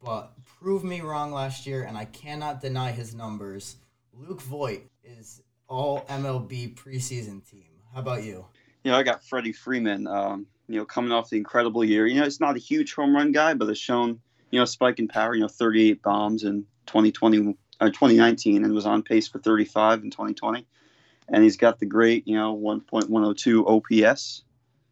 but 0.03 0.31
proved 0.60 0.84
me 0.84 1.01
wrong 1.01 1.31
last 1.31 1.67
year, 1.67 1.84
and 1.84 1.95
I 1.95 2.05
cannot 2.05 2.60
deny 2.60 2.91
his 2.91 3.13
numbers. 3.13 3.77
Luke 4.13 4.41
Voit 4.41 4.81
is 5.03 5.43
all 5.67 6.01
MLB 6.10 6.75
preseason 6.75 7.47
team. 7.47 7.69
How 7.93 7.99
about 7.99 8.23
you? 8.23 8.45
You 8.84 8.91
know, 8.91 8.97
I 8.97 9.03
got 9.03 9.23
Freddie 9.23 9.53
Freeman. 9.53 10.08
Um, 10.08 10.47
you 10.67 10.78
know, 10.80 10.86
coming 10.86 11.12
off 11.12 11.30
the 11.30 11.38
incredible 11.38 11.84
year. 11.84 12.08
You 12.08 12.19
know, 12.19 12.25
it's 12.25 12.39
not 12.39 12.56
a 12.56 12.60
huge 12.60 12.93
home 12.93 13.15
run 13.15 13.32
guy, 13.32 13.54
but 13.54 13.67
has 13.67 13.78
shown 13.78 14.19
you 14.51 14.60
know 14.60 14.65
spike 14.65 14.99
in 14.99 15.08
power. 15.08 15.36
You 15.36 15.41
know, 15.41 15.47
38 15.47 16.01
bombs 16.01 16.43
in 16.43 16.65
2020 16.88 17.56
or 17.82 17.88
uh, 17.88 17.89
2019 17.89 18.63
and 18.63 18.73
was 18.73 18.86
on 18.86 19.04
pace 19.04 19.28
for 19.28 19.39
35 19.39 20.04
in 20.04 20.12
2020. 20.12 20.65
And 21.28 21.43
he's 21.43 21.58
got 21.58 21.80
the 21.80 21.86
great, 21.86 22.28
you 22.28 22.36
know, 22.36 22.56
1.102 22.56 24.06
OPS. 24.06 24.43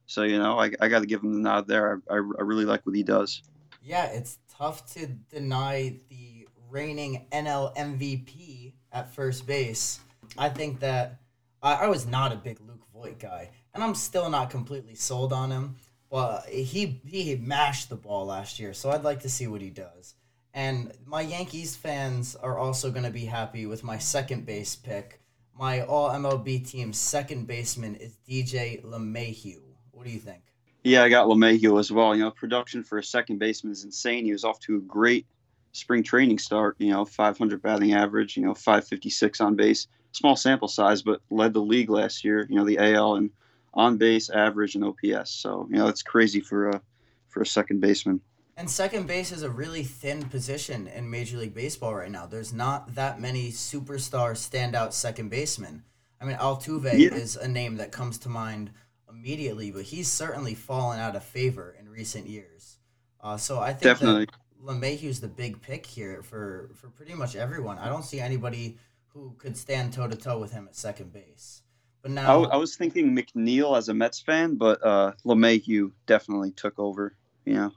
So, 0.05 0.23
you 0.23 0.39
know, 0.39 0.59
I, 0.59 0.71
I 0.81 0.87
got 0.87 0.99
to 0.99 1.05
give 1.05 1.21
him 1.21 1.33
the 1.33 1.39
nod 1.39 1.67
there. 1.67 2.01
I, 2.09 2.13
I, 2.13 2.17
I 2.17 2.41
really 2.41 2.65
like 2.65 2.85
what 2.85 2.95
he 2.95 3.03
does. 3.03 3.41
Yeah, 3.81 4.05
it's 4.05 4.39
tough 4.49 4.91
to 4.93 5.07
deny 5.07 5.99
the 6.09 6.47
reigning 6.69 7.27
NL 7.31 7.75
MVP 7.75 8.73
at 8.91 9.13
first 9.13 9.45
base. 9.45 9.99
I 10.37 10.49
think 10.49 10.79
that 10.79 11.19
I, 11.61 11.73
I 11.73 11.87
was 11.87 12.07
not 12.07 12.31
a 12.31 12.35
big 12.35 12.59
Luke 12.59 12.85
Voit 12.93 13.19
guy, 13.19 13.51
and 13.73 13.83
I'm 13.83 13.95
still 13.95 14.29
not 14.29 14.49
completely 14.49 14.95
sold 14.95 15.33
on 15.33 15.51
him. 15.51 15.75
But 16.09 16.45
he 16.45 17.01
he 17.07 17.35
mashed 17.35 17.89
the 17.89 17.95
ball 17.95 18.27
last 18.27 18.59
year, 18.59 18.73
so 18.73 18.91
I'd 18.91 19.03
like 19.03 19.21
to 19.21 19.29
see 19.29 19.47
what 19.47 19.61
he 19.61 19.71
does. 19.71 20.13
And 20.53 20.91
my 21.05 21.21
Yankees 21.21 21.75
fans 21.75 22.35
are 22.35 22.59
also 22.59 22.91
going 22.91 23.05
to 23.05 23.11
be 23.11 23.25
happy 23.25 23.65
with 23.65 23.83
my 23.83 23.97
second 23.97 24.45
base 24.45 24.75
pick. 24.75 25.19
My 25.57 25.81
All 25.81 26.11
MLB 26.11 26.69
team's 26.69 26.99
second 26.99 27.47
baseman 27.47 27.95
is 27.95 28.17
DJ 28.29 28.83
LeMahieu. 28.83 29.61
What 29.91 30.05
do 30.05 30.11
you 30.11 30.19
think? 30.19 30.43
Yeah, 30.83 31.03
I 31.03 31.09
got 31.09 31.27
LeMahieu 31.27 31.79
as 31.79 31.91
well. 31.91 32.15
You 32.15 32.25
know, 32.25 32.31
production 32.31 32.83
for 32.83 32.99
a 32.99 33.03
second 33.03 33.39
baseman 33.39 33.71
is 33.71 33.83
insane. 33.83 34.25
He 34.25 34.33
was 34.33 34.43
off 34.43 34.59
to 34.61 34.77
a 34.77 34.81
great 34.81 35.25
spring 35.71 36.03
training 36.03 36.37
start. 36.37 36.75
You 36.77 36.91
know, 36.91 37.05
500 37.05 37.59
batting 37.59 37.93
average. 37.93 38.37
You 38.37 38.43
know, 38.43 38.53
556 38.53 39.41
on 39.41 39.55
base. 39.55 39.87
Small 40.11 40.35
sample 40.35 40.67
size, 40.67 41.01
but 41.01 41.21
led 41.31 41.53
the 41.53 41.61
league 41.61 41.89
last 41.89 42.23
year. 42.23 42.45
You 42.47 42.57
know, 42.57 42.65
the 42.65 42.77
AL 42.77 43.15
and 43.15 43.31
on 43.73 43.97
base 43.97 44.29
average 44.29 44.75
and 44.75 44.83
OPS. 44.83 45.31
So 45.31 45.67
you 45.69 45.77
know, 45.77 45.87
it's 45.87 46.03
crazy 46.03 46.39
for 46.39 46.69
a 46.69 46.81
for 47.29 47.41
a 47.41 47.45
second 47.45 47.81
baseman. 47.81 48.21
And 48.55 48.69
second 48.69 49.07
base 49.07 49.31
is 49.31 49.41
a 49.41 49.49
really 49.49 49.83
thin 49.83 50.23
position 50.29 50.87
in 50.87 51.09
Major 51.09 51.37
League 51.37 51.55
Baseball 51.55 51.95
right 51.95 52.11
now. 52.11 52.27
There's 52.27 52.53
not 52.53 52.93
that 52.93 53.19
many 53.19 53.49
superstar 53.51 54.33
standout 54.33 54.93
second 54.93 55.29
basemen. 55.29 55.83
I 56.21 56.25
mean, 56.25 56.37
Altuve 56.37 56.97
yeah. 56.97 57.13
is 57.13 57.35
a 57.35 57.47
name 57.47 57.77
that 57.77 57.91
comes 57.91 58.19
to 58.19 58.29
mind 58.29 58.69
immediately, 59.09 59.71
but 59.71 59.83
he's 59.83 60.07
certainly 60.07 60.53
fallen 60.53 60.99
out 60.99 61.15
of 61.15 61.23
favor 61.23 61.75
in 61.79 61.89
recent 61.89 62.27
years. 62.27 62.77
Uh, 63.19 63.37
so 63.37 63.59
I 63.59 63.71
think 63.71 63.81
Definitely. 63.81 64.27
LeMahieu's 64.63 65.19
the 65.19 65.27
big 65.27 65.61
pick 65.61 65.85
here 65.85 66.21
for, 66.21 66.69
for 66.75 66.89
pretty 66.89 67.15
much 67.15 67.35
everyone. 67.35 67.79
I 67.79 67.89
don't 67.89 68.05
see 68.05 68.19
anybody 68.19 68.77
who 69.07 69.33
could 69.39 69.57
stand 69.57 69.93
toe 69.93 70.07
to 70.07 70.15
toe 70.15 70.39
with 70.39 70.51
him 70.51 70.67
at 70.67 70.75
second 70.75 71.11
base. 71.11 71.62
But 72.03 72.11
now 72.11 72.43
I, 72.43 72.49
I 72.49 72.55
was 72.57 72.75
thinking 72.75 73.15
McNeil 73.15 73.75
as 73.77 73.89
a 73.89 73.93
Mets 73.93 74.19
fan, 74.19 74.55
but 74.55 74.85
uh, 74.85 75.13
LeMahieu 75.25 75.91
definitely 76.05 76.51
took 76.51 76.77
over. 76.77 77.15
You 77.45 77.53
know. 77.53 77.71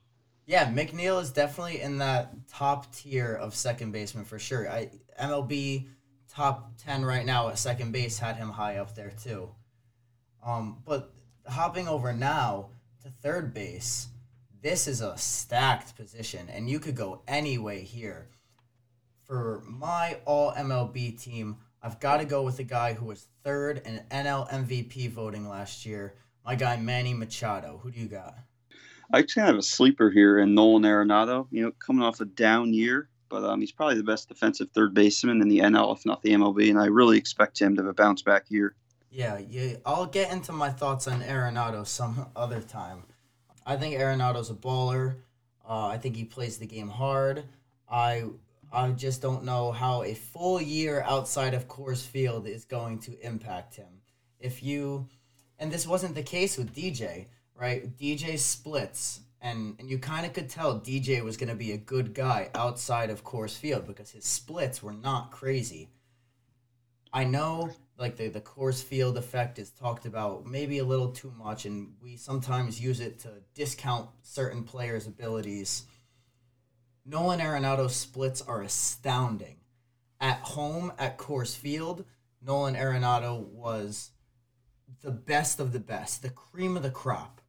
Yeah, 0.46 0.70
McNeil 0.70 1.22
is 1.22 1.30
definitely 1.30 1.80
in 1.80 1.98
that 1.98 2.32
top 2.48 2.92
tier 2.94 3.34
of 3.34 3.54
second 3.54 3.92
baseman 3.92 4.24
for 4.24 4.38
sure. 4.38 4.68
I 4.68 4.90
MLB 5.20 5.86
top 6.28 6.72
ten 6.76 7.04
right 7.04 7.24
now 7.24 7.48
at 7.48 7.58
second 7.58 7.92
base 7.92 8.18
had 8.18 8.36
him 8.36 8.50
high 8.50 8.76
up 8.76 8.94
there 8.96 9.12
too. 9.22 9.48
Um, 10.44 10.82
but 10.84 11.12
hopping 11.46 11.86
over 11.88 12.12
now 12.12 12.70
to 13.02 13.08
third 13.08 13.54
base, 13.54 14.08
this 14.60 14.88
is 14.88 15.00
a 15.00 15.16
stacked 15.16 15.96
position, 15.96 16.48
and 16.48 16.68
you 16.68 16.80
could 16.80 16.96
go 16.96 17.22
any 17.28 17.58
way 17.58 17.82
here. 17.82 18.28
For 19.22 19.62
my 19.66 20.18
All 20.24 20.52
MLB 20.52 21.20
team, 21.20 21.58
I've 21.86 22.00
got 22.00 22.16
to 22.16 22.24
go 22.24 22.42
with 22.42 22.56
the 22.56 22.64
guy 22.64 22.94
who 22.94 23.04
was 23.04 23.28
third 23.44 23.80
in 23.84 24.02
NL 24.10 24.50
MVP 24.50 25.08
voting 25.12 25.48
last 25.48 25.86
year. 25.86 26.14
My 26.44 26.56
guy 26.56 26.76
Manny 26.76 27.14
Machado. 27.14 27.78
Who 27.80 27.92
do 27.92 28.00
you 28.00 28.08
got? 28.08 28.34
I 29.12 29.20
actually 29.20 29.44
have 29.44 29.54
a 29.54 29.62
sleeper 29.62 30.10
here 30.10 30.40
in 30.40 30.52
Nolan 30.52 30.82
Arenado. 30.82 31.46
You 31.52 31.62
know, 31.62 31.72
coming 31.78 32.02
off 32.02 32.20
a 32.20 32.24
down 32.24 32.74
year, 32.74 33.08
but 33.28 33.44
um, 33.44 33.60
he's 33.60 33.70
probably 33.70 33.94
the 33.94 34.02
best 34.02 34.28
defensive 34.28 34.68
third 34.74 34.94
baseman 34.94 35.40
in 35.40 35.48
the 35.48 35.60
NL, 35.60 35.96
if 35.96 36.04
not 36.04 36.22
the 36.22 36.30
MLB, 36.30 36.70
and 36.70 36.78
I 36.80 36.86
really 36.86 37.18
expect 37.18 37.60
him 37.60 37.76
to 37.76 37.82
have 37.82 37.88
a 37.88 37.94
bounce 37.94 38.20
back 38.20 38.50
year. 38.50 38.74
Yeah, 39.12 39.38
yeah. 39.38 39.76
I'll 39.86 40.06
get 40.06 40.32
into 40.32 40.50
my 40.50 40.70
thoughts 40.70 41.06
on 41.06 41.22
Arenado 41.22 41.86
some 41.86 42.26
other 42.34 42.62
time. 42.62 43.04
I 43.64 43.76
think 43.76 43.94
Arenado's 43.94 44.50
a 44.50 44.54
baller. 44.54 45.18
Uh, 45.64 45.86
I 45.86 45.98
think 45.98 46.16
he 46.16 46.24
plays 46.24 46.58
the 46.58 46.66
game 46.66 46.88
hard. 46.88 47.44
I 47.88 48.24
I 48.72 48.90
just 48.90 49.22
don't 49.22 49.44
know 49.44 49.72
how 49.72 50.02
a 50.02 50.14
full 50.14 50.60
year 50.60 51.02
outside 51.06 51.54
of 51.54 51.68
Coors 51.68 52.04
Field 52.04 52.46
is 52.46 52.64
going 52.64 52.98
to 53.00 53.18
impact 53.20 53.76
him. 53.76 54.02
If 54.38 54.62
you, 54.62 55.08
and 55.58 55.72
this 55.72 55.86
wasn't 55.86 56.14
the 56.14 56.22
case 56.22 56.58
with 56.58 56.74
DJ 56.74 57.26
right? 57.58 57.96
DJ 57.96 58.38
splits 58.38 59.20
And, 59.40 59.76
and 59.78 59.88
you 59.88 59.98
kind 59.98 60.26
of 60.26 60.32
could 60.32 60.48
tell 60.48 60.80
DJ 60.80 61.22
was 61.22 61.36
going 61.36 61.50
to 61.50 61.54
be 61.54 61.72
a 61.72 61.76
good 61.76 62.14
guy 62.14 62.50
outside 62.54 63.10
of 63.10 63.22
Coors 63.22 63.56
Field 63.56 63.86
because 63.86 64.10
his 64.10 64.24
splits 64.24 64.82
were 64.82 64.92
not 64.92 65.30
crazy. 65.30 65.90
I 67.12 67.24
know 67.24 67.70
like 67.98 68.16
the, 68.16 68.28
the 68.28 68.40
Coors 68.40 68.82
Field 68.82 69.16
effect 69.16 69.58
is 69.58 69.70
talked 69.70 70.04
about 70.04 70.46
maybe 70.46 70.78
a 70.78 70.84
little 70.84 71.12
too 71.12 71.32
much, 71.38 71.64
and 71.64 71.94
we 72.02 72.16
sometimes 72.16 72.80
use 72.80 73.00
it 73.00 73.20
to 73.20 73.28
discount 73.54 74.08
certain 74.22 74.64
players' 74.64 75.06
abilities. 75.06 75.84
Nolan 77.08 77.38
Arenado's 77.38 77.94
splits 77.94 78.42
are 78.42 78.62
astounding. 78.62 79.58
At 80.20 80.40
home 80.40 80.92
at 80.98 81.18
Coors 81.18 81.56
Field, 81.56 82.04
Nolan 82.42 82.74
Arenado 82.74 83.38
was 83.38 84.10
the 85.02 85.12
best 85.12 85.60
of 85.60 85.72
the 85.72 85.78
best, 85.80 86.22
the 86.22 86.30
cream 86.30 86.76
of 86.76 86.82
the 86.82 86.90
crop. 86.90 87.40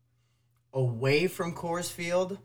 Away 0.74 1.28
from 1.28 1.56
Coors 1.56 1.91
Field, 1.91 2.38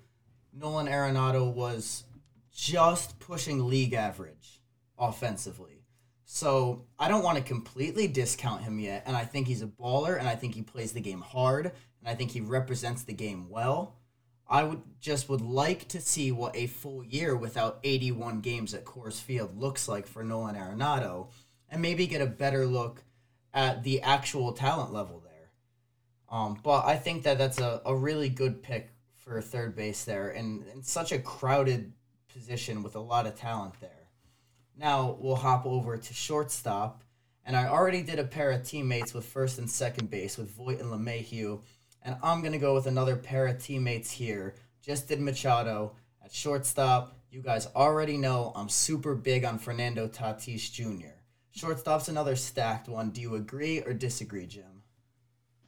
Nolan 0.54 0.86
Arenado 0.86 1.52
was 1.52 2.04
just 2.50 3.18
pushing 3.18 3.68
league 3.68 3.92
average 3.92 4.62
offensively. 4.98 5.84
So 6.24 6.86
I 6.98 7.08
don't 7.08 7.24
want 7.24 7.36
to 7.36 7.44
completely 7.44 8.08
discount 8.08 8.62
him 8.62 8.78
yet, 8.78 9.02
and 9.04 9.14
I 9.14 9.26
think 9.26 9.46
he's 9.46 9.60
a 9.60 9.66
baller, 9.66 10.18
and 10.18 10.26
I 10.26 10.34
think 10.34 10.54
he 10.54 10.62
plays 10.62 10.92
the 10.92 11.00
game 11.00 11.20
hard, 11.20 11.66
and 11.66 12.08
I 12.08 12.14
think 12.14 12.30
he 12.30 12.40
represents 12.40 13.02
the 13.02 13.12
game 13.12 13.50
well. 13.50 13.98
I 14.48 14.64
would 14.64 14.82
just 15.00 15.28
would 15.28 15.40
like 15.40 15.88
to 15.88 16.00
see 16.00 16.30
what 16.32 16.56
a 16.56 16.66
full 16.66 17.04
year 17.04 17.34
without 17.36 17.78
81 17.84 18.40
games 18.40 18.74
at 18.74 18.84
Coors 18.84 19.20
Field 19.20 19.58
looks 19.58 19.88
like 19.88 20.06
for 20.06 20.22
Nolan 20.22 20.56
Arenado, 20.56 21.28
and 21.70 21.80
maybe 21.80 22.06
get 22.06 22.20
a 22.20 22.26
better 22.26 22.66
look 22.66 23.02
at 23.54 23.82
the 23.82 24.02
actual 24.02 24.52
talent 24.52 24.92
level 24.92 25.20
there. 25.20 25.50
Um, 26.30 26.58
but 26.62 26.84
I 26.84 26.96
think 26.96 27.22
that 27.24 27.38
that's 27.38 27.60
a, 27.60 27.80
a 27.84 27.94
really 27.94 28.28
good 28.28 28.62
pick 28.62 28.90
for 29.14 29.40
third 29.40 29.74
base 29.76 30.04
there, 30.04 30.28
and, 30.28 30.64
and 30.72 30.84
such 30.84 31.12
a 31.12 31.18
crowded 31.18 31.92
position 32.32 32.82
with 32.82 32.96
a 32.96 33.00
lot 33.00 33.26
of 33.26 33.36
talent 33.36 33.74
there. 33.80 34.08
Now 34.76 35.16
we'll 35.20 35.36
hop 35.36 35.66
over 35.66 35.96
to 35.96 36.14
shortstop. 36.14 37.02
And 37.44 37.56
I 37.56 37.66
already 37.66 38.02
did 38.02 38.18
a 38.18 38.24
pair 38.24 38.52
of 38.52 38.62
teammates 38.62 39.12
with 39.12 39.24
first 39.24 39.58
and 39.58 39.68
second 39.68 40.10
base 40.10 40.38
with 40.38 40.50
Voit 40.50 40.80
and 40.80 40.90
LeMahieu. 40.92 41.60
And 42.04 42.16
I'm 42.22 42.40
going 42.40 42.52
to 42.52 42.58
go 42.58 42.74
with 42.74 42.86
another 42.86 43.16
pair 43.16 43.46
of 43.46 43.62
teammates 43.62 44.10
here. 44.10 44.54
Just 44.82 45.08
did 45.08 45.20
Machado 45.20 45.94
at 46.24 46.32
shortstop. 46.32 47.16
You 47.30 47.42
guys 47.42 47.68
already 47.74 48.16
know 48.16 48.52
I'm 48.54 48.68
super 48.68 49.14
big 49.14 49.44
on 49.44 49.58
Fernando 49.58 50.08
Tatis 50.08 50.70
Jr. 50.70 51.14
Shortstop's 51.52 52.08
another 52.08 52.36
stacked 52.36 52.88
one. 52.88 53.10
Do 53.10 53.20
you 53.20 53.36
agree 53.36 53.80
or 53.80 53.92
disagree, 53.92 54.46
Jim? 54.46 54.82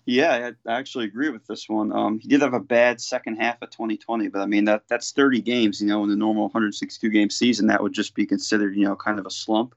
Yeah, 0.07 0.51
I 0.67 0.73
actually 0.73 1.07
agree 1.07 1.31
with 1.31 1.47
this 1.47 1.69
one. 1.69 1.91
Um, 1.91 2.19
he 2.19 2.29
did 2.29 2.43
have 2.43 2.53
a 2.53 2.61
bad 2.61 3.01
second 3.01 3.37
half 3.37 3.63
of 3.63 3.71
2020, 3.71 4.29
but 4.29 4.41
I 4.41 4.47
mean 4.47 4.65
that 4.65 4.83
that's 4.89 5.13
30 5.13 5.41
games. 5.41 5.81
You 5.81 5.87
know, 5.87 6.03
in 6.05 6.11
the 6.11 6.17
normal 6.17 6.45
162 6.45 7.09
game 7.09 7.31
season, 7.31 7.69
that 7.69 7.83
would 7.83 7.95
just 7.95 8.15
be 8.15 8.27
considered, 8.27 8.77
you 8.77 8.85
know, 8.85 8.97
kind 8.97 9.19
of 9.19 9.25
a 9.25 9.31
slump. 9.31 9.75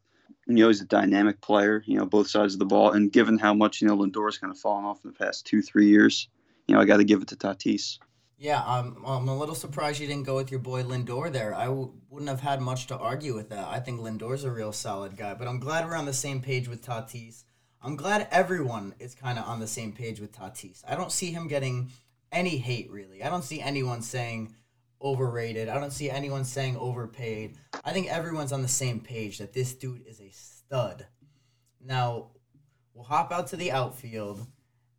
And, 0.48 0.58
you 0.58 0.66
know, 0.66 0.70
he's 0.70 0.82
a 0.82 0.86
dynamic 0.86 1.40
player. 1.40 1.82
You 1.86 1.98
know, 1.98 2.06
both 2.06 2.28
sides 2.28 2.54
of 2.54 2.60
the 2.60 2.66
ball. 2.66 2.92
And 2.92 3.12
given 3.12 3.38
how 3.38 3.54
much 3.54 3.82
you 3.82 3.88
know 3.88 3.96
Lindor's 3.96 4.38
kind 4.38 4.52
of 4.52 4.60
fallen 4.60 4.84
off 4.84 5.00
in 5.06 5.12
the 5.12 5.18
past 5.18 5.46
two 5.46 5.62
three 5.62 5.88
years, 5.88 6.28
you 6.68 6.76
know, 6.76 6.82
I 6.82 6.86
got 6.86 6.98
to 6.98 7.04
give 7.04 7.22
it 7.22 7.28
to 7.30 7.36
Tatis. 7.36 8.00
Yeah, 8.38 8.64
I'm, 8.64 9.04
I'm 9.06 9.28
a 9.28 9.38
little 9.38 9.56
surprised 9.56 10.00
you 10.00 10.08
didn't 10.08 10.26
go 10.26 10.36
with 10.36 10.52
your 10.52 10.60
boy 10.60 10.84
Lindor 10.84 11.32
there. 11.32 11.56
I 11.56 11.66
w- 11.66 11.94
wouldn't 12.10 12.30
have 12.30 12.42
had 12.42 12.62
much 12.62 12.86
to 12.88 12.98
argue 12.98 13.34
with 13.34 13.50
that. 13.50 13.68
I 13.68 13.80
think 13.80 14.00
Lindor's 14.00 14.44
a 14.44 14.52
real 14.52 14.72
solid 14.72 15.18
guy, 15.18 15.34
but 15.34 15.48
I'm 15.48 15.60
glad 15.60 15.86
we're 15.88 15.96
on 15.96 16.06
the 16.06 16.14
same 16.14 16.42
page 16.42 16.68
with 16.68 16.86
Tatis. 16.86 17.46
I'm 17.82 17.96
glad 17.96 18.28
everyone 18.32 18.94
is 19.00 19.16
kind 19.16 19.40
of 19.40 19.46
on 19.46 19.60
the 19.60 19.68
same 19.68 19.92
page 19.92 20.20
with 20.20 20.32
Tatis. 20.32 20.84
I 20.88 20.96
don't 20.96 21.12
see 21.12 21.32
him 21.32 21.48
getting 21.48 21.90
any 22.32 22.58
hate 22.58 22.92
really. 22.92 23.24
I 23.24 23.30
don't 23.30 23.44
see 23.44 23.62
anyone 23.62 24.04
saying 24.04 24.54
overrated. 25.02 25.70
I 25.70 25.80
don't 25.80 25.94
see 25.94 26.10
anyone 26.10 26.44
saying 26.44 26.78
overpaid. 26.78 27.56
I 27.84 27.92
think 27.92 28.08
everyone's 28.08 28.52
on 28.52 28.62
the 28.62 28.68
same 28.68 29.00
page 29.00 29.38
that 29.38 29.54
this 29.54 29.74
dude 29.74 30.06
is 30.06 30.20
a 30.20 30.30
stud. 30.32 31.08
Now, 31.84 32.32
we'll 32.94 33.06
hop 33.06 33.32
out 33.32 33.48
to 33.48 33.56
the 33.56 33.72
outfield, 33.72 34.46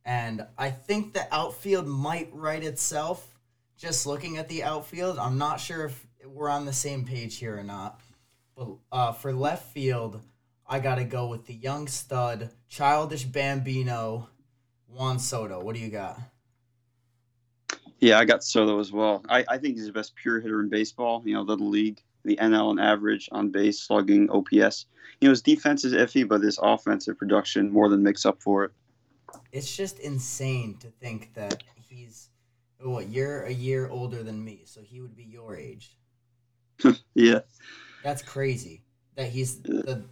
and 0.09 0.47
I 0.57 0.71
think 0.71 1.13
the 1.13 1.29
outfield 1.31 1.87
might 1.87 2.31
write 2.33 2.65
itself. 2.65 3.37
Just 3.77 4.07
looking 4.07 4.39
at 4.39 4.49
the 4.49 4.65
outfield, 4.65 5.19
I'm 5.19 5.37
not 5.37 5.61
sure 5.61 5.85
if 5.85 6.07
we're 6.25 6.49
on 6.49 6.65
the 6.65 6.73
same 6.73 7.05
page 7.05 7.37
here 7.37 7.59
or 7.59 7.63
not. 7.63 8.01
But 8.57 8.69
uh, 8.91 9.13
for 9.13 9.35
left 9.35 9.71
field, 9.75 10.23
I 10.67 10.81
got 10.81 10.95
to 10.95 11.05
go 11.05 11.27
with 11.27 11.45
the 11.45 11.53
young 11.53 11.89
stud, 11.89 12.49
childish 12.71 13.25
Bambino, 13.25 14.31
Juan 14.89 15.19
Soto. 15.19 15.63
What 15.63 15.75
do 15.75 15.83
you 15.83 15.91
got? 15.91 16.19
Yeah, 18.01 18.19
I 18.19 18.25
got 18.25 18.43
Soto 18.43 18.81
as 18.81 18.91
well. 18.91 19.23
I, 19.29 19.45
I 19.47 19.59
think 19.59 19.77
he's 19.77 19.87
the 19.87 19.93
best 19.93 20.15
pure 20.17 20.41
hitter 20.41 20.61
in 20.61 20.71
baseball. 20.71 21.23
You 21.27 21.35
know, 21.35 21.45
the 21.45 21.57
league, 21.57 22.01
the 22.25 22.37
NL 22.37 22.71
and 22.71 22.81
average 22.81 23.29
on 23.31 23.51
base, 23.51 23.83
slugging, 23.83 24.31
OPS. 24.31 24.87
You 25.21 25.29
know, 25.29 25.31
his 25.31 25.43
defense 25.43 25.85
is 25.85 25.93
iffy, 25.93 26.27
but 26.27 26.41
his 26.41 26.59
offensive 26.63 27.19
production 27.19 27.71
more 27.71 27.91
than 27.91 28.03
makes 28.03 28.25
up 28.25 28.41
for 28.41 28.65
it. 28.65 28.73
It's 29.53 29.75
just 29.75 29.99
insane 29.99 30.77
to 30.81 30.89
think 30.89 31.35
that 31.35 31.63
he's 31.77 32.29
oh, 32.83 32.91
what 32.91 33.09
you're 33.09 33.43
a 33.43 33.53
year 33.53 33.89
older 33.89 34.23
than 34.23 34.45
me, 34.45 34.63
so 34.65 34.81
he 34.81 35.01
would 35.01 35.17
be 35.17 35.25
your 35.25 35.57
age. 35.57 35.97
yeah, 37.15 37.41
that's 38.05 38.23
crazy. 38.23 38.83
That 39.17 39.31
he's 39.31 39.61
the 39.61 40.05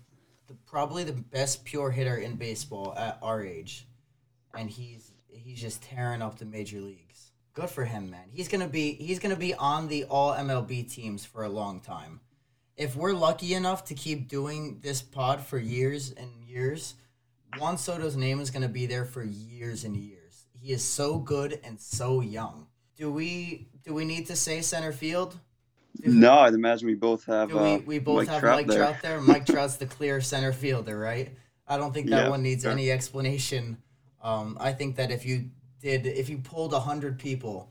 the, 0.49 0.55
probably 0.67 1.05
the 1.05 1.13
best 1.13 1.65
pure 1.65 1.91
hitter 1.91 2.17
in 2.17 2.37
baseball 2.37 2.95
at 2.97 3.19
our 3.23 3.45
age, 3.45 3.87
and 4.55 4.71
he's 4.71 5.13
he's 5.29 5.61
just 5.61 5.83
tearing 5.83 6.23
up 6.23 6.39
the 6.39 6.45
major 6.45 6.81
leagues. 6.81 7.31
Good 7.55 7.71
for 7.71 7.85
him, 7.85 8.11
man. 8.11 8.29
He's 8.33 8.49
gonna 8.49 8.69
be 8.69 8.95
he's 8.95 9.19
gonna 9.19 9.37
be 9.37 9.55
on 9.55 9.89
the 9.89 10.05
All 10.05 10.33
MLB 10.33 10.93
teams 10.93 11.25
for 11.25 11.45
a 11.45 11.49
long 11.49 11.81
time. 11.81 12.21
If 12.77 12.95
we're 12.95 13.15
lucky 13.15 13.55
enough 13.55 13.85
to 13.87 13.95
keep 13.95 14.29
doing 14.29 14.81
this 14.83 15.01
pod 15.01 15.41
for 15.41 15.59
years 15.59 16.13
and 16.13 16.31
years, 16.47 16.95
Juan 17.59 17.79
Soto's 17.79 18.17
name 18.17 18.41
is 18.41 18.51
gonna 18.51 18.69
be 18.69 18.87
there 18.87 19.05
for 19.05 19.23
years 19.23 19.85
and 19.85 19.97
years. 19.97 20.47
He 20.61 20.73
is 20.73 20.83
so 20.83 21.19
good 21.19 21.61
and 21.65 21.81
so 21.81 22.21
young. 22.21 22.67
Do 22.97 23.11
we 23.11 23.69
do 23.85 23.95
we 23.95 24.05
need 24.05 24.27
to 24.27 24.37
say 24.37 24.61
center 24.63 24.93
field? 24.93 25.39
No, 26.05 26.33
I'd 26.41 26.55
imagine 26.55 26.87
we 26.89 26.95
both 26.95 27.25
have. 27.25 27.53
we, 27.53 27.59
uh, 27.59 27.79
we 27.79 27.99
both 27.99 28.19
Mike 28.19 28.29
have 28.29 28.41
Trout 28.41 28.57
Mike 28.59 28.67
there. 28.67 28.79
Trout 28.79 28.97
there. 29.03 29.21
Mike 29.21 29.47
Trout's 29.47 29.77
the 29.77 29.87
clear 29.87 30.21
center 30.21 30.53
fielder, 30.53 30.99
right? 30.99 31.35
I 31.67 31.79
don't 31.79 31.93
think 31.95 32.11
that 32.11 32.25
Yeah, 32.25 32.29
one 32.29 32.43
needs 32.43 32.63
sure. 32.63 32.73
any 32.73 32.91
explanation. 32.91 33.79
Um, 34.23 34.57
I 34.61 34.73
think 34.73 34.97
that 34.97 35.11
if 35.11 35.25
you 35.25 35.51
did, 35.81 36.07
if 36.07 36.29
you 36.29 36.39
pulled 36.39 36.75
hundred 36.75 37.19
people 37.19 37.71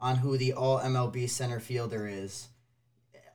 on 0.00 0.16
who 0.16 0.36
the 0.36 0.52
All 0.52 0.78
MLB 0.78 1.28
center 1.28 1.60
fielder 1.60 2.06
is, 2.06 2.48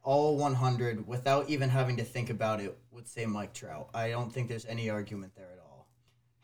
all 0.03 0.37
one 0.37 0.55
hundred 0.55 1.05
without 1.07 1.49
even 1.49 1.69
having 1.69 1.97
to 1.97 2.03
think 2.03 2.29
about 2.29 2.61
it 2.61 2.77
would 2.91 3.07
say 3.07 3.25
Mike 3.25 3.53
Trout. 3.53 3.89
I 3.93 4.09
don't 4.09 4.31
think 4.31 4.47
there's 4.47 4.65
any 4.65 4.89
argument 4.89 5.33
there 5.35 5.45
at 5.51 5.58
all. 5.58 5.58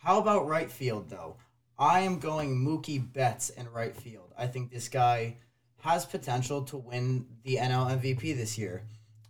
How 0.05 0.19
about 0.19 0.47
right 0.47 0.69
field 0.69 1.09
though? 1.09 1.37
I 1.79 2.01
am 2.01 2.19
going 2.19 2.55
Mookie 2.55 3.11
Betts 3.11 3.49
in 3.49 3.67
right 3.71 3.95
field. 3.95 4.35
I 4.37 4.45
think 4.45 4.69
this 4.69 4.87
guy 4.87 5.37
has 5.79 6.05
potential 6.05 6.61
to 6.65 6.77
win 6.77 7.25
the 7.43 7.55
NL 7.55 7.89
MVP 7.99 8.37
this 8.37 8.55
year. 8.55 8.83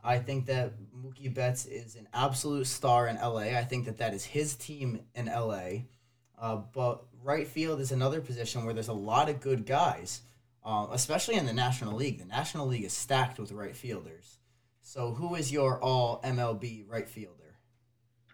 I 0.04 0.18
think 0.18 0.48
that 0.48 0.74
Mookie 0.94 1.34
Betts 1.34 1.66
is 1.66 1.96
an 1.96 2.10
absolute 2.14 2.68
star 2.68 3.08
in 3.08 3.16
LA. 3.16 3.58
I 3.58 3.64
think 3.64 3.86
that 3.86 4.00
that 4.00 4.14
is 4.14 4.26
his 4.26 4.56
team 4.56 5.00
in 5.16 5.28
LA. 5.28 5.84
Uh, 6.38 6.58
but 6.74 7.06
right 7.24 7.48
field 7.48 7.80
is 7.80 7.94
another 7.94 8.20
position 8.20 8.66
where 8.66 8.74
there's 8.74 8.90
a 8.90 8.94
lot 8.94 9.30
of 9.30 9.40
good 9.40 9.66
guys, 9.66 10.24
uh, 10.66 10.88
especially 10.92 11.36
in 11.36 11.46
the 11.46 11.54
National 11.54 11.96
League. 11.96 12.20
The 12.20 12.26
National 12.26 12.68
League 12.68 12.84
is 12.84 12.92
stacked 12.92 13.40
with 13.40 13.54
right 13.54 13.78
fielders. 13.78 14.40
So 14.82 15.14
who 15.14 15.36
is 15.36 15.54
your 15.54 15.82
all 15.82 16.22
MLB 16.22 16.84
right 16.86 17.08
fielder? 17.08 17.45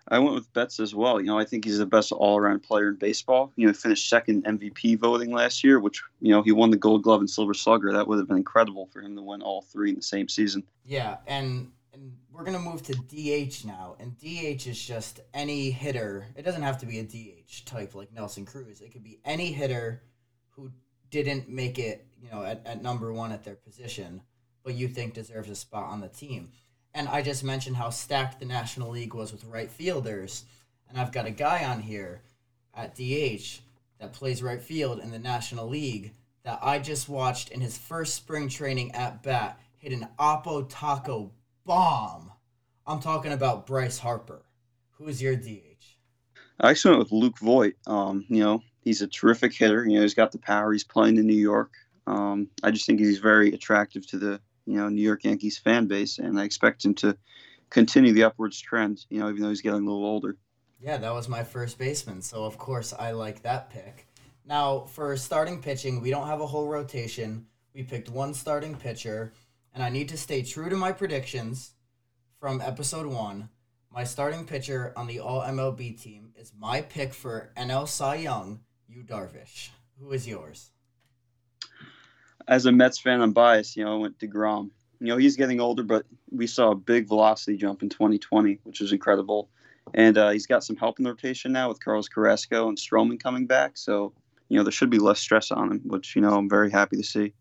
I 0.07 0.19
went 0.19 0.35
with 0.35 0.51
Betts 0.53 0.79
as 0.79 0.95
well. 0.95 1.19
You 1.19 1.27
know, 1.27 1.37
I 1.37 1.45
think 1.45 1.65
he's 1.65 1.77
the 1.77 1.85
best 1.85 2.11
all-around 2.11 2.63
player 2.63 2.89
in 2.89 2.95
baseball. 2.95 3.51
You 3.55 3.67
know, 3.67 3.73
he 3.73 3.77
finished 3.77 4.09
second 4.09 4.45
MVP 4.45 4.97
voting 4.97 5.31
last 5.31 5.63
year, 5.63 5.79
which 5.79 6.01
you 6.19 6.31
know 6.31 6.41
he 6.41 6.51
won 6.51 6.71
the 6.71 6.77
Gold 6.77 7.03
Glove 7.03 7.19
and 7.19 7.29
Silver 7.29 7.53
Slugger. 7.53 7.93
That 7.93 8.07
would 8.07 8.17
have 8.17 8.27
been 8.27 8.37
incredible 8.37 8.87
for 8.87 9.01
him 9.01 9.15
to 9.15 9.21
win 9.21 9.41
all 9.41 9.61
three 9.61 9.89
in 9.89 9.95
the 9.95 10.01
same 10.01 10.27
season. 10.27 10.63
Yeah, 10.85 11.17
and 11.27 11.71
and 11.93 12.17
we're 12.31 12.43
gonna 12.43 12.59
move 12.59 12.83
to 12.83 12.93
DH 12.93 13.65
now, 13.65 13.95
and 13.99 14.17
DH 14.17 14.67
is 14.67 14.83
just 14.83 15.19
any 15.33 15.71
hitter. 15.71 16.27
It 16.35 16.43
doesn't 16.43 16.63
have 16.63 16.79
to 16.79 16.85
be 16.85 16.99
a 16.99 17.03
DH 17.03 17.65
type 17.65 17.95
like 17.95 18.13
Nelson 18.13 18.45
Cruz. 18.45 18.81
It 18.81 18.91
could 18.91 19.03
be 19.03 19.19
any 19.25 19.51
hitter 19.51 20.03
who 20.49 20.71
didn't 21.09 21.49
make 21.49 21.77
it, 21.77 22.05
you 22.21 22.31
know, 22.31 22.43
at, 22.43 22.65
at 22.65 22.81
number 22.81 23.11
one 23.13 23.31
at 23.31 23.43
their 23.43 23.55
position, 23.55 24.21
but 24.63 24.73
you 24.73 24.87
think 24.87 25.13
deserves 25.13 25.49
a 25.49 25.55
spot 25.55 25.89
on 25.89 26.01
the 26.01 26.07
team. 26.07 26.51
And 26.93 27.07
I 27.07 27.21
just 27.21 27.43
mentioned 27.43 27.77
how 27.77 27.89
stacked 27.89 28.39
the 28.39 28.45
National 28.45 28.91
League 28.91 29.13
was 29.13 29.31
with 29.31 29.45
right 29.45 29.71
fielders, 29.71 30.43
and 30.89 30.99
I've 30.99 31.11
got 31.11 31.25
a 31.25 31.31
guy 31.31 31.63
on 31.63 31.81
here 31.81 32.21
at 32.73 32.95
DH 32.95 33.61
that 33.99 34.13
plays 34.13 34.43
right 34.43 34.61
field 34.61 34.99
in 34.99 35.11
the 35.11 35.19
National 35.19 35.67
League 35.67 36.13
that 36.43 36.59
I 36.61 36.79
just 36.79 37.07
watched 37.07 37.49
in 37.49 37.61
his 37.61 37.77
first 37.77 38.15
spring 38.15 38.49
training 38.49 38.93
at 38.93 39.23
bat 39.23 39.59
hit 39.77 39.93
an 39.93 40.07
Oppo 40.19 40.67
Taco 40.69 41.31
bomb. 41.65 42.31
I'm 42.85 42.99
talking 42.99 43.31
about 43.31 43.65
Bryce 43.65 43.99
Harper. 43.99 44.43
Who's 44.91 45.21
your 45.21 45.35
DH? 45.35 45.97
I 46.59 46.69
actually 46.69 46.97
went 46.97 47.03
with 47.03 47.11
Luke 47.11 47.39
Voit. 47.39 47.73
Um, 47.87 48.25
you 48.27 48.39
know, 48.39 48.61
he's 48.81 49.01
a 49.01 49.07
terrific 49.07 49.53
hitter. 49.53 49.85
You 49.85 49.95
know, 49.95 50.01
he's 50.01 50.13
got 50.13 50.31
the 50.31 50.37
power. 50.37 50.71
He's 50.71 50.83
playing 50.83 51.17
in 51.17 51.25
New 51.25 51.33
York. 51.33 51.73
Um, 52.05 52.49
I 52.63 52.71
just 52.71 52.85
think 52.85 52.99
he's 52.99 53.19
very 53.19 53.53
attractive 53.53 54.05
to 54.07 54.17
the 54.17 54.41
you 54.65 54.77
know 54.77 54.89
New 54.89 55.01
York 55.01 55.23
Yankees 55.23 55.57
fan 55.57 55.87
base, 55.87 56.19
and 56.19 56.39
I 56.39 56.43
expect 56.43 56.85
him 56.85 56.93
to 56.95 57.17
continue 57.69 58.13
the 58.13 58.23
upwards 58.23 58.59
trend. 58.59 59.05
You 59.09 59.19
know, 59.19 59.29
even 59.29 59.41
though 59.41 59.49
he's 59.49 59.61
getting 59.61 59.81
a 59.81 59.85
little 59.85 60.05
older. 60.05 60.37
Yeah, 60.79 60.97
that 60.97 61.13
was 61.13 61.29
my 61.29 61.43
first 61.43 61.77
baseman, 61.77 62.21
so 62.21 62.43
of 62.43 62.57
course 62.57 62.93
I 62.93 63.11
like 63.11 63.43
that 63.43 63.69
pick. 63.69 64.07
Now 64.45 64.81
for 64.81 65.15
starting 65.17 65.61
pitching, 65.61 66.01
we 66.01 66.09
don't 66.09 66.27
have 66.27 66.41
a 66.41 66.47
whole 66.47 66.67
rotation. 66.67 67.45
We 67.73 67.83
picked 67.83 68.09
one 68.09 68.33
starting 68.33 68.75
pitcher, 68.75 69.33
and 69.73 69.83
I 69.83 69.89
need 69.89 70.09
to 70.09 70.17
stay 70.17 70.41
true 70.41 70.69
to 70.69 70.75
my 70.75 70.91
predictions 70.91 71.71
from 72.39 72.59
episode 72.61 73.05
one. 73.05 73.49
My 73.93 74.03
starting 74.03 74.45
pitcher 74.45 74.93
on 74.95 75.07
the 75.07 75.19
All 75.19 75.41
MLB 75.41 76.01
team 76.01 76.33
is 76.35 76.53
my 76.57 76.81
pick 76.81 77.13
for 77.13 77.51
NL 77.55 77.87
Cy 77.87 78.15
Young, 78.15 78.61
Yu 78.87 79.03
Darvish. 79.03 79.69
Who 79.99 80.11
is 80.11 80.27
yours? 80.27 80.71
As 82.47 82.65
a 82.65 82.71
Mets 82.71 82.99
fan, 82.99 83.21
I'm 83.21 83.33
biased. 83.33 83.75
You 83.75 83.85
know, 83.85 83.95
I 83.95 83.97
went 83.97 84.19
Degrom. 84.19 84.71
You 84.99 85.07
know, 85.07 85.17
he's 85.17 85.35
getting 85.35 85.59
older, 85.59 85.83
but 85.83 86.05
we 86.29 86.47
saw 86.47 86.71
a 86.71 86.75
big 86.75 87.07
velocity 87.07 87.57
jump 87.57 87.81
in 87.81 87.89
2020, 87.89 88.59
which 88.63 88.81
was 88.81 88.91
incredible. 88.91 89.49
And 89.93 90.17
uh, 90.17 90.29
he's 90.29 90.45
got 90.45 90.63
some 90.63 90.75
help 90.75 90.99
in 90.99 91.03
the 91.03 91.09
rotation 91.09 91.51
now 91.51 91.69
with 91.69 91.83
Carlos 91.83 92.07
Carrasco 92.07 92.69
and 92.69 92.77
Stroman 92.77 93.19
coming 93.21 93.47
back. 93.47 93.77
So, 93.77 94.13
you 94.47 94.57
know, 94.57 94.63
there 94.63 94.71
should 94.71 94.89
be 94.89 94.99
less 94.99 95.19
stress 95.19 95.51
on 95.51 95.71
him, 95.71 95.81
which 95.85 96.15
you 96.15 96.21
know 96.21 96.37
I'm 96.37 96.49
very 96.49 96.69
happy 96.69 96.97
to 96.97 97.03
see. 97.03 97.33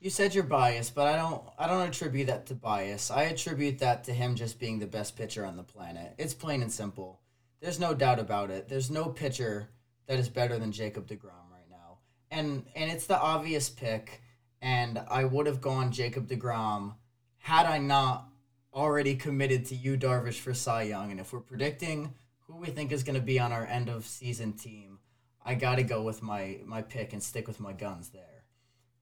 You 0.00 0.10
said 0.10 0.34
you're 0.34 0.44
biased, 0.44 0.94
but 0.94 1.06
I 1.06 1.16
don't 1.16 1.42
I 1.58 1.66
don't 1.66 1.88
attribute 1.88 2.28
that 2.28 2.46
to 2.46 2.54
bias. 2.54 3.10
I 3.10 3.24
attribute 3.24 3.78
that 3.80 4.04
to 4.04 4.12
him 4.12 4.36
just 4.36 4.58
being 4.58 4.78
the 4.78 4.86
best 4.86 5.16
pitcher 5.16 5.44
on 5.44 5.56
the 5.56 5.62
planet. 5.62 6.14
It's 6.18 6.34
plain 6.34 6.62
and 6.62 6.72
simple. 6.72 7.20
There's 7.60 7.80
no 7.80 7.94
doubt 7.94 8.18
about 8.18 8.50
it. 8.50 8.68
There's 8.68 8.90
no 8.90 9.06
pitcher 9.06 9.70
that 10.06 10.18
is 10.18 10.28
better 10.28 10.58
than 10.58 10.72
Jacob 10.72 11.08
DeGrom 11.08 11.50
right 11.50 11.68
now. 11.70 11.98
And 12.30 12.64
and 12.74 12.90
it's 12.90 13.06
the 13.06 13.18
obvious 13.18 13.68
pick 13.68 14.22
and 14.60 15.00
I 15.08 15.24
would 15.24 15.46
have 15.46 15.60
gone 15.60 15.92
Jacob 15.92 16.28
DeGrom 16.28 16.94
had 17.38 17.66
I 17.66 17.78
not 17.78 18.28
already 18.74 19.14
committed 19.14 19.64
to 19.66 19.74
you, 19.74 19.96
Darvish 19.96 20.38
for 20.40 20.52
Cy 20.52 20.82
Young. 20.82 21.10
And 21.10 21.20
if 21.20 21.32
we're 21.32 21.40
predicting 21.40 22.14
who 22.46 22.56
we 22.56 22.68
think 22.68 22.92
is 22.92 23.02
going 23.02 23.18
to 23.18 23.24
be 23.24 23.40
on 23.40 23.52
our 23.52 23.64
end 23.64 23.88
of 23.88 24.04
season 24.04 24.52
team, 24.52 24.98
I 25.44 25.54
got 25.54 25.76
to 25.76 25.82
go 25.82 26.02
with 26.02 26.22
my 26.22 26.58
my 26.64 26.82
pick 26.82 27.12
and 27.12 27.22
stick 27.22 27.46
with 27.46 27.60
my 27.60 27.72
guns 27.72 28.08
there. 28.10 28.44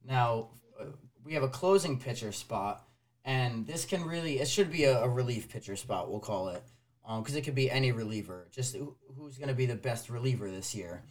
Now, 0.06 0.50
we 1.24 1.34
have 1.34 1.42
a 1.42 1.48
closing 1.48 1.98
pitcher 1.98 2.32
spot, 2.32 2.86
and 3.24 3.66
this 3.66 3.84
can 3.84 4.04
really 4.04 4.40
it 4.40 4.48
should 4.48 4.70
be 4.70 4.84
a, 4.84 5.02
a 5.02 5.08
relief 5.08 5.48
pitcher 5.48 5.76
spot. 5.76 6.10
We'll 6.10 6.20
call 6.20 6.48
it 6.48 6.62
because 7.02 7.34
um, 7.34 7.38
it 7.38 7.44
could 7.44 7.54
be 7.54 7.70
any 7.70 7.92
reliever. 7.92 8.48
Just 8.50 8.76
who, 8.76 8.96
who's 9.16 9.38
going 9.38 9.48
to 9.48 9.54
be 9.54 9.66
the 9.66 9.74
best 9.74 10.08
reliever 10.08 10.50
this 10.50 10.74
year. 10.74 11.02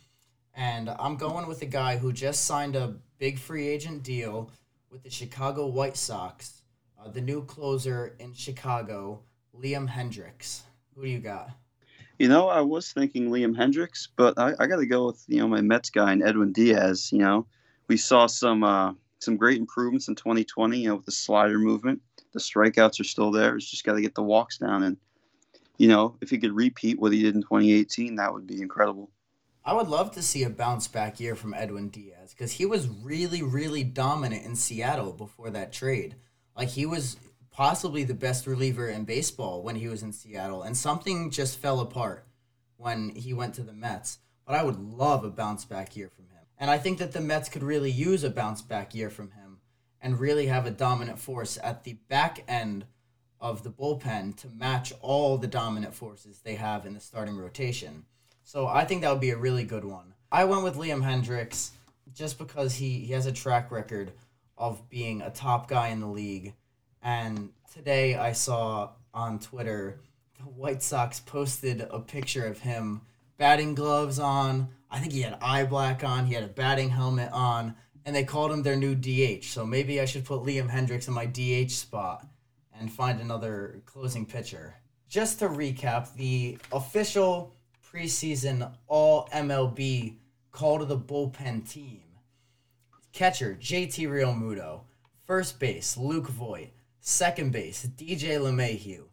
And 0.55 0.89
I'm 0.99 1.15
going 1.15 1.47
with 1.47 1.61
a 1.61 1.67
guy 1.67 1.97
who 1.97 2.13
just 2.13 2.45
signed 2.45 2.75
a 2.75 2.95
big 3.17 3.39
free 3.39 3.67
agent 3.67 4.03
deal 4.03 4.51
with 4.91 5.03
the 5.03 5.09
Chicago 5.09 5.65
White 5.67 5.97
Sox, 5.97 6.61
uh, 6.99 7.09
the 7.09 7.21
new 7.21 7.43
closer 7.45 8.15
in 8.19 8.33
Chicago, 8.33 9.21
Liam 9.57 9.89
Hendriks. 9.89 10.61
Who 10.95 11.03
do 11.03 11.09
you 11.09 11.19
got? 11.19 11.49
You 12.19 12.27
know, 12.27 12.47
I 12.47 12.61
was 12.61 12.91
thinking 12.91 13.29
Liam 13.29 13.55
Hendriks, 13.55 14.07
but 14.15 14.37
I, 14.37 14.53
I 14.59 14.67
got 14.67 14.77
to 14.77 14.85
go 14.85 15.07
with 15.07 15.23
you 15.27 15.39
know 15.39 15.47
my 15.47 15.61
Mets 15.61 15.89
guy 15.89 16.11
and 16.11 16.23
Edwin 16.23 16.51
Diaz. 16.51 17.11
You 17.11 17.19
know, 17.19 17.47
we 17.87 17.97
saw 17.97 18.27
some 18.27 18.63
uh, 18.63 18.93
some 19.19 19.35
great 19.35 19.57
improvements 19.57 20.07
in 20.07 20.15
2020. 20.15 20.77
You 20.77 20.89
know, 20.89 20.95
with 20.95 21.05
the 21.05 21.11
slider 21.11 21.57
movement, 21.57 22.01
the 22.33 22.39
strikeouts 22.39 22.99
are 22.99 23.05
still 23.05 23.31
there. 23.31 23.55
It's 23.55 23.69
just 23.69 23.83
got 23.83 23.93
to 23.93 24.01
get 24.01 24.13
the 24.13 24.21
walks 24.21 24.59
down, 24.59 24.83
and 24.83 24.97
you 25.77 25.87
know, 25.87 26.15
if 26.21 26.29
he 26.29 26.37
could 26.37 26.53
repeat 26.53 26.99
what 26.99 27.11
he 27.11 27.23
did 27.23 27.33
in 27.33 27.41
2018, 27.41 28.15
that 28.15 28.31
would 28.31 28.45
be 28.45 28.61
incredible. 28.61 29.09
I 29.65 29.73
would 29.73 29.87
love 29.87 30.11
to 30.11 30.21
see 30.21 30.43
a 30.43 30.49
bounce 30.49 30.89
back 30.89 31.21
year 31.21 31.35
from 31.35 31.53
Edwin 31.53 31.87
Diaz 31.87 32.31
because 32.31 32.51
he 32.51 32.65
was 32.65 32.89
really, 32.89 33.41
really 33.41 33.83
dominant 33.83 34.45
in 34.45 34.57
Seattle 34.57 35.13
before 35.13 35.49
that 35.51 35.71
trade. 35.71 36.15
Like 36.55 36.69
he 36.69 36.85
was 36.85 37.15
possibly 37.49 38.03
the 38.03 38.13
best 38.13 38.45
reliever 38.45 38.89
in 38.89 39.05
baseball 39.05 39.63
when 39.63 39.77
he 39.77 39.87
was 39.87 40.03
in 40.03 40.11
Seattle, 40.11 40.63
and 40.63 40.75
something 40.75 41.29
just 41.29 41.59
fell 41.59 41.79
apart 41.79 42.27
when 42.75 43.09
he 43.15 43.33
went 43.33 43.53
to 43.55 43.63
the 43.63 43.71
Mets. 43.71 44.17
But 44.45 44.55
I 44.55 44.63
would 44.63 44.79
love 44.79 45.23
a 45.23 45.29
bounce 45.29 45.63
back 45.63 45.95
year 45.95 46.09
from 46.09 46.25
him. 46.25 46.43
And 46.57 46.69
I 46.69 46.77
think 46.77 46.97
that 46.97 47.13
the 47.13 47.21
Mets 47.21 47.47
could 47.47 47.63
really 47.63 47.91
use 47.91 48.25
a 48.25 48.29
bounce 48.29 48.61
back 48.61 48.93
year 48.93 49.09
from 49.09 49.31
him 49.31 49.59
and 50.01 50.19
really 50.19 50.47
have 50.47 50.65
a 50.65 50.71
dominant 50.71 51.19
force 51.19 51.57
at 51.63 51.85
the 51.85 51.93
back 52.09 52.43
end 52.49 52.85
of 53.39 53.63
the 53.63 53.69
bullpen 53.69 54.35
to 54.37 54.49
match 54.49 54.91
all 55.01 55.37
the 55.37 55.47
dominant 55.47 55.93
forces 55.93 56.41
they 56.41 56.55
have 56.55 56.85
in 56.85 56.93
the 56.93 56.99
starting 56.99 57.37
rotation. 57.37 58.05
So 58.43 58.67
I 58.67 58.85
think 58.85 59.01
that 59.01 59.11
would 59.11 59.21
be 59.21 59.31
a 59.31 59.37
really 59.37 59.63
good 59.63 59.85
one. 59.85 60.13
I 60.31 60.45
went 60.45 60.63
with 60.63 60.75
Liam 60.75 61.03
Hendriks 61.03 61.71
just 62.13 62.37
because 62.37 62.75
he, 62.75 62.99
he 62.99 63.13
has 63.13 63.25
a 63.25 63.31
track 63.31 63.71
record 63.71 64.11
of 64.57 64.87
being 64.89 65.21
a 65.21 65.29
top 65.29 65.67
guy 65.67 65.89
in 65.89 66.01
the 66.01 66.07
league. 66.07 66.53
And 67.01 67.49
today 67.73 68.15
I 68.15 68.33
saw 68.33 68.91
on 69.13 69.39
Twitter 69.39 69.99
the 70.37 70.43
White 70.43 70.83
Sox 70.83 71.19
posted 71.19 71.87
a 71.89 71.99
picture 71.99 72.45
of 72.45 72.59
him 72.59 73.01
batting 73.37 73.75
gloves 73.75 74.19
on. 74.19 74.69
I 74.91 74.99
think 74.99 75.13
he 75.13 75.21
had 75.21 75.37
eye 75.41 75.65
black 75.65 76.03
on. 76.03 76.25
He 76.25 76.33
had 76.33 76.43
a 76.43 76.47
batting 76.47 76.89
helmet 76.89 77.31
on, 77.31 77.75
and 78.05 78.15
they 78.15 78.23
called 78.23 78.51
him 78.51 78.61
their 78.61 78.75
new 78.75 78.93
DH. 78.93 79.45
So 79.45 79.65
maybe 79.65 79.99
I 79.99 80.05
should 80.05 80.25
put 80.25 80.43
Liam 80.43 80.69
Hendriks 80.69 81.07
in 81.07 81.13
my 81.13 81.25
DH 81.25 81.71
spot 81.71 82.27
and 82.77 82.91
find 82.91 83.19
another 83.19 83.81
closing 83.85 84.25
pitcher. 84.25 84.75
Just 85.07 85.39
to 85.39 85.47
recap, 85.47 86.13
the 86.15 86.57
official 86.71 87.53
preseason 87.93 88.73
All 88.87 89.29
MLB 89.31 90.15
call 90.51 90.79
to 90.79 90.85
the 90.85 90.97
bullpen 90.97 91.69
team. 91.69 92.01
Catcher 93.11 93.55
JT 93.59 94.07
Realmuto. 94.07 94.81
First 95.25 95.59
base 95.59 95.95
Luke 95.95 96.27
Voit. 96.27 96.71
Second 96.99 97.51
base 97.51 97.85
DJ 97.95 98.39
LeMahieu. 98.39 99.03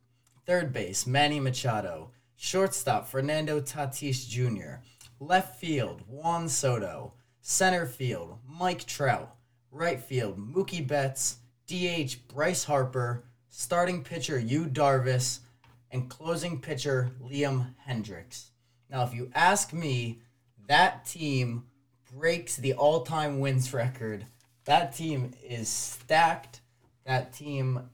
Third 0.46 0.72
base 0.72 1.06
Manny 1.06 1.40
Machado. 1.40 2.12
Shortstop 2.36 3.06
Fernando 3.06 3.60
Tatis 3.60 4.26
Jr. 4.26 4.82
Left 5.18 5.60
field 5.60 6.02
Juan 6.08 6.48
Soto. 6.48 7.12
Center 7.42 7.84
field 7.84 8.38
Mike 8.48 8.86
Trout. 8.86 9.34
Right 9.70 10.00
field 10.00 10.38
Mookie 10.38 10.86
Betts. 10.86 11.36
DH 11.66 12.26
Bryce 12.28 12.64
Harper. 12.64 13.24
Starting 13.50 14.02
pitcher 14.02 14.38
Yu 14.38 14.66
Darvish. 14.66 15.40
And 15.90 16.08
closing 16.08 16.60
pitcher 16.60 17.10
Liam 17.22 17.74
Hendriks. 17.86 18.50
Now, 18.90 19.04
if 19.04 19.14
you 19.14 19.30
ask 19.34 19.72
me, 19.72 20.20
that 20.66 21.06
team 21.06 21.64
breaks 22.12 22.56
the 22.56 22.74
all 22.74 23.02
time 23.02 23.40
wins 23.40 23.72
record. 23.72 24.26
That 24.64 24.94
team 24.94 25.32
is 25.42 25.68
stacked. 25.68 26.60
That 27.04 27.32
team 27.32 27.88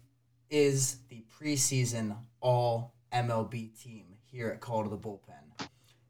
is 0.51 0.99
the 1.09 1.23
preseason 1.39 2.17
all 2.41 2.95
MLB 3.13 3.81
team 3.83 4.07
here 4.25 4.49
at 4.49 4.61
Call 4.61 4.85
to 4.85 4.91
the 4.91 4.99
Bullpen. 4.99 5.69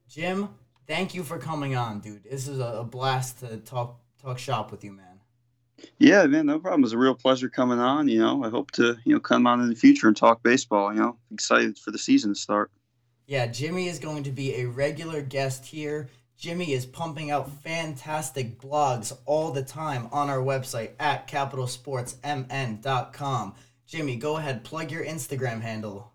Jim, 0.09 0.49
thank 0.87 1.14
you 1.14 1.22
for 1.22 1.38
coming 1.38 1.77
on, 1.77 2.01
dude. 2.01 2.25
This 2.25 2.49
is 2.49 2.59
a 2.59 2.87
blast 2.88 3.40
to 3.40 3.59
talk 3.59 4.01
talk 4.22 4.38
shop 4.38 4.70
with 4.70 4.83
you, 4.85 4.92
man. 4.92 5.20
Yeah, 5.99 6.27
man, 6.27 6.46
no 6.46 6.59
problem. 6.59 6.81
It 6.81 6.85
was 6.85 6.92
a 6.94 6.99
real 6.99 7.14
pleasure 7.14 7.49
coming 7.49 7.79
on. 7.79 8.09
You 8.09 8.20
know, 8.20 8.44
I 8.44 8.49
hope 8.49 8.70
to 8.72 8.96
you 9.05 9.14
know 9.14 9.20
come 9.20 9.46
on 9.46 9.61
in 9.61 9.68
the 9.68 9.75
future 9.75 10.09
and 10.09 10.16
talk 10.16 10.42
baseball. 10.42 10.92
You 10.92 11.01
know, 11.01 11.16
excited 11.33 11.79
for 11.79 11.90
the 11.90 11.99
season 11.99 12.35
to 12.35 12.40
start. 12.40 12.70
Yeah, 13.27 13.47
Jimmy 13.47 13.89
is 13.89 13.99
going 13.99 14.23
to 14.23 14.31
be 14.31 14.55
a 14.57 14.67
regular 14.67 15.21
guest 15.21 15.67
here. 15.67 16.09
Jimmy 16.37 16.73
is 16.73 16.87
pumping 16.87 17.33
out 17.33 17.51
fantastic 17.62 18.61
blogs 18.61 19.17
all 19.25 19.51
the 19.51 19.62
time 19.62 20.09
on 20.12 20.31
our 20.31 20.39
website 20.39 20.91
at 21.01 21.27
capitalsportsmn.com. 21.27 23.55
Jimmy, 23.87 24.15
go 24.17 24.37
ahead, 24.37 24.62
plug 24.62 24.93
your 24.93 25.05
Instagram 25.05 25.61
handle. 25.61 26.12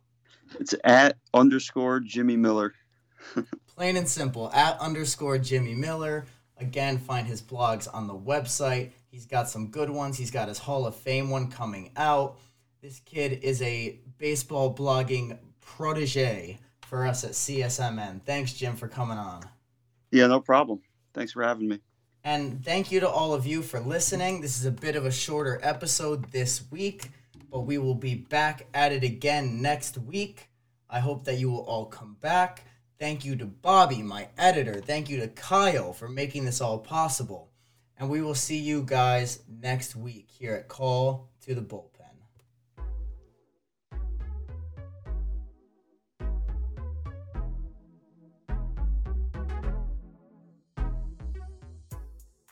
It's 0.60 0.76
at 0.84 1.18
underscore 1.34 2.00
Jimmy 2.00 2.38
Miller. 2.38 2.74
Plain 3.76 3.98
and 3.98 4.08
simple, 4.08 4.50
at 4.54 4.80
underscore 4.80 5.38
Jimmy 5.38 5.76
Miller. 5.76 6.26
Again, 6.58 6.98
find 6.98 7.28
his 7.28 7.42
blogs 7.42 7.94
on 7.94 8.08
the 8.08 8.14
website. 8.14 8.92
He's 9.10 9.26
got 9.26 9.50
some 9.50 9.68
good 9.68 9.90
ones. 9.90 10.18
He's 10.18 10.32
got 10.32 10.48
his 10.48 10.60
Hall 10.60 10.86
of 10.86 10.96
Fame 10.96 11.30
one 11.30 11.50
coming 11.50 11.92
out. 11.98 12.38
This 12.82 13.02
kid 13.02 13.44
is 13.44 13.62
a 13.62 14.00
baseball 14.18 14.74
blogging 14.74 15.38
protege 15.60 16.58
for 16.92 17.08
us 17.08 17.24
at 17.24 17.32
CSMN. 17.32 18.22
Thanks, 18.26 18.52
Jim, 18.52 18.76
for 18.76 18.90
coming 18.90 19.18
on. 19.18 19.44
Yeah, 20.12 20.28
no 20.28 20.42
problem. 20.42 20.82
Thanks 21.14 21.32
for 21.32 21.42
having 21.42 21.70
me. 21.70 21.80
And 22.26 22.66
thank 22.66 22.92
you 22.92 23.00
to 23.00 23.08
all 23.08 23.34
of 23.34 23.48
you 23.48 23.62
for 23.62 23.80
listening. 23.80 24.42
This 24.42 24.60
is 24.60 24.66
a 24.66 24.72
bit 24.72 24.98
of 24.98 25.06
a 25.06 25.12
shorter 25.12 25.58
episode 25.64 26.34
this 26.34 26.70
week, 26.70 27.10
but 27.50 27.62
we 27.62 27.78
will 27.78 27.96
be 27.96 28.16
back 28.16 28.68
at 28.74 28.92
it 28.92 29.06
again 29.06 29.62
next 29.62 29.98
week. 30.00 30.50
I 30.90 31.00
hope 31.00 31.24
that 31.24 31.38
you 31.38 31.50
will 31.50 31.64
all 31.64 31.86
come 31.86 32.18
back. 32.20 32.66
Thank 33.00 33.24
you 33.24 33.38
to 33.38 33.46
Bobby, 33.46 34.02
my 34.02 34.28
editor. 34.38 34.82
Thank 34.82 35.10
you 35.10 35.18
to 35.22 35.30
Kyle 35.30 35.94
for 35.94 36.10
making 36.10 36.44
this 36.44 36.60
all 36.60 36.78
possible. 36.78 37.52
And 37.98 38.10
we 38.10 38.22
will 38.22 38.36
see 38.36 38.58
you 38.58 38.84
guys 38.84 39.44
next 39.48 39.96
week 39.96 40.28
here 40.30 40.56
at 40.56 40.68
Call 40.68 41.30
to 41.46 41.56
the 41.56 41.62
Bull. 41.62 41.91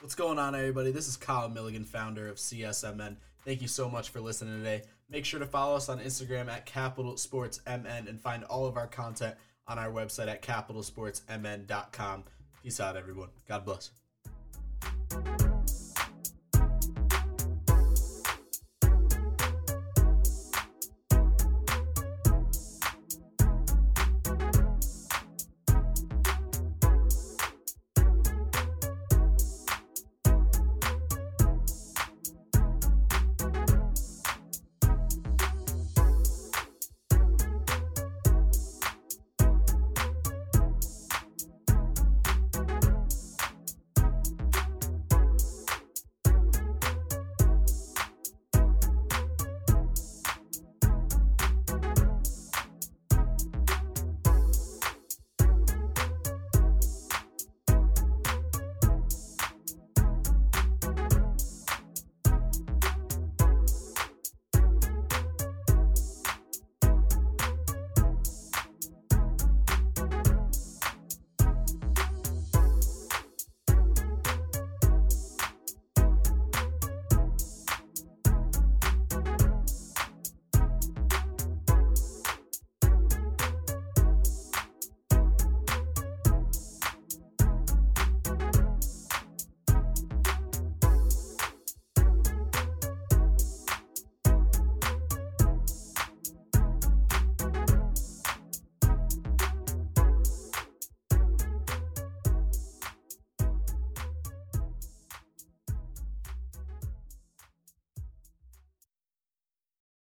What's 0.09 0.15
going 0.15 0.39
on, 0.39 0.55
everybody? 0.55 0.89
This 0.89 1.07
is 1.07 1.17
Kyle 1.17 1.47
Milligan, 1.49 1.83
founder 1.83 2.29
of 2.29 2.37
CSMN. 2.37 3.17
Thank 3.45 3.61
you 3.61 3.67
so 3.67 3.87
much 3.87 4.09
for 4.09 4.19
listening 4.19 4.57
today. 4.57 4.81
Make 5.07 5.23
sure 5.23 5.39
to 5.39 5.45
follow 5.45 5.75
us 5.75 5.87
on 5.87 5.99
Instagram 5.99 6.49
at 6.49 6.65
Capital 6.65 7.15
Sports 7.15 7.61
MN 7.67 8.07
and 8.07 8.19
find 8.19 8.43
all 8.45 8.65
of 8.65 8.75
our 8.75 8.87
content 8.87 9.35
on 9.67 9.77
our 9.77 9.91
website 9.91 10.27
at 10.27 10.41
capitalsportsmn.com. 10.41 12.23
Peace 12.63 12.79
out, 12.79 12.97
everyone. 12.97 13.29
God 13.47 13.63
bless. 13.65 13.91